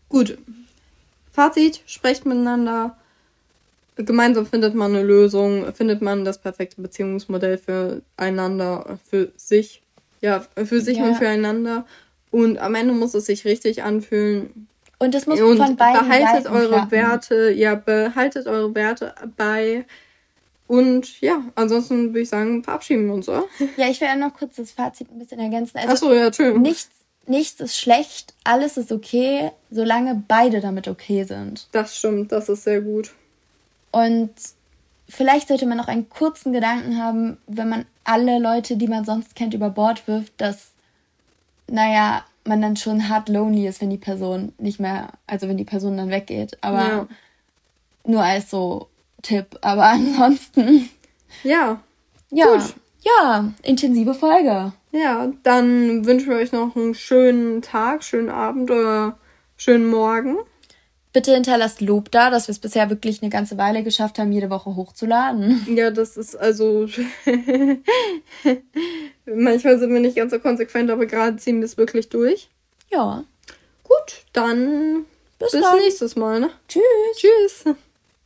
Gut. 0.09 0.39
Fazit, 1.33 1.83
sprecht 1.87 2.27
miteinander, 2.27 2.97
gemeinsam 4.05 4.47
findet 4.47 4.75
man 4.75 4.95
eine 4.95 5.03
Lösung, 5.05 5.73
findet 5.75 6.03
man 6.03 6.25
das 6.25 6.39
perfekte 6.39 6.81
Beziehungsmodell 6.81 7.59
für 7.59 8.03
einander, 8.17 8.99
für 9.09 9.33
sich. 9.37 9.83
Ja, 10.21 10.45
für 10.57 10.81
sich 10.81 10.99
Ja. 10.99 11.05
und 11.05 11.17
füreinander. 11.17 11.87
Und 12.31 12.59
am 12.59 12.75
Ende 12.75 12.93
muss 12.95 13.15
es 13.15 13.27
sich 13.27 13.45
richtig 13.45 13.83
anfühlen. 13.83 14.69
Und 14.99 15.15
das 15.15 15.27
muss 15.27 15.41
und 15.41 15.57
von 15.57 15.77
beiden 15.77 16.07
behaltet 16.09 16.45
Seiten 16.45 16.55
eure 16.55 16.69
klappen. 16.69 16.91
Werte, 16.91 17.51
ja, 17.53 17.75
behaltet 17.75 18.47
eure 18.47 18.75
Werte 18.75 19.15
bei. 19.37 19.87
Und 20.67 21.21
ja, 21.21 21.43
ansonsten 21.55 22.09
würde 22.11 22.21
ich 22.21 22.29
sagen, 22.29 22.63
verabschieden 22.63 23.07
wir 23.07 23.15
uns, 23.15 23.29
oder? 23.29 23.45
Ja, 23.77 23.89
ich 23.89 24.01
will 24.01 24.09
ja 24.09 24.15
noch 24.15 24.35
kurz 24.35 24.57
das 24.57 24.71
Fazit 24.71 25.11
ein 25.11 25.19
bisschen 25.19 25.41
ergänzen. 25.41 25.79
Also 25.79 25.93
Achso, 25.93 26.13
ja, 26.13 26.27
Entschuldigung. 26.27 26.63
nichts, 26.63 26.91
nichts 27.27 27.61
ist 27.61 27.77
schlecht, 27.77 28.35
alles 28.45 28.77
ist 28.77 28.93
okay, 28.93 29.51
solange 29.71 30.23
beide 30.29 30.61
damit 30.61 30.87
okay 30.87 31.25
sind. 31.25 31.67
Das 31.73 31.97
stimmt, 31.97 32.31
das 32.31 32.49
ist 32.49 32.65
sehr 32.65 32.83
gut. 32.83 33.11
Und 33.93 34.31
vielleicht 35.09 35.49
sollte 35.49 35.67
man 35.67 35.79
noch 35.79 35.89
einen 35.89 36.09
kurzen 36.09 36.53
Gedanken 36.53 37.03
haben, 37.03 37.39
wenn 37.47 37.69
man 37.69 37.85
alle 38.05 38.39
Leute, 38.39 38.77
die 38.77 38.87
man 38.89 39.05
sonst 39.05 39.35
kennt, 39.35 39.55
über 39.55 39.71
Bord 39.71 40.07
wirft, 40.09 40.33
dass, 40.41 40.73
naja, 41.69 42.25
man 42.45 42.63
dann 42.63 42.77
schon 42.77 43.09
hart 43.09 43.29
lonely 43.29 43.67
ist, 43.67 43.81
wenn 43.81 43.91
die 43.91 43.99
Person 43.99 44.53
nicht 44.59 44.81
mehr, 44.81 45.11
also 45.27 45.49
wenn 45.49 45.57
die 45.59 45.65
Person 45.65 45.97
dann 45.97 46.11
weggeht. 46.11 46.57
Aber 46.63 46.79
Ja. 46.79 47.07
nur 48.05 48.23
als 48.23 48.51
so 48.51 48.89
Tipp. 49.23 49.59
Aber 49.61 49.85
ansonsten, 49.89 50.89
Ja, 51.43 51.81
ja, 52.31 52.47
Gut. 52.47 52.75
ja, 53.03 53.53
intensive 53.63 54.15
Folge. 54.15 54.73
ja, 54.93 55.33
dann 55.43 56.05
wünschen 56.07 56.31
wir 56.31 56.37
euch 56.37 56.53
noch 56.53 56.75
einen 56.77 56.95
schönen 56.95 57.63
Tag, 57.63 58.03
schönen 58.05 58.31
Abend 58.31 58.71
oder 58.71 59.19
schönen 59.57 59.87
Morgen. 59.89 60.37
Bitte 61.13 61.35
hinterlasst 61.35 61.81
Lob 61.81 62.11
da, 62.13 62.31
dass 62.31 62.47
wir 62.47 62.53
es 62.53 62.61
bisher 62.61 62.89
wirklich 62.89 63.21
eine 63.21 63.31
ganze 63.31 63.59
Weile 63.59 63.83
geschafft 63.83 64.19
haben, 64.19 64.31
jede 64.31 64.49
Woche 64.51 64.77
hochzuladen. 64.77 65.67
Ja, 65.77 65.91
das 65.91 66.17
ist 66.17 66.37
also. 66.37 66.87
Manchmal 69.27 69.79
sind 69.79 69.93
wir 69.93 70.01
nicht 70.01 70.17
ganz 70.17 70.33
so 70.33 70.39
konsequent, 70.39 70.91
aber 70.91 71.07
gerade 71.07 71.37
ziehen 71.37 71.59
wir 71.59 71.65
es 71.65 71.77
wirklich 71.77 72.09
durch. 72.09 72.49
Ja. 72.91 73.25
Gut, 73.83 74.25
dann 74.33 75.05
Bis 75.39 75.51
bis 75.53 75.61
dann. 75.63 75.79
nächstes 75.79 76.17
Mal, 76.17 76.41
ne? 76.41 76.51
Tschüss. 76.69 76.83
Tschüss. 77.17 77.75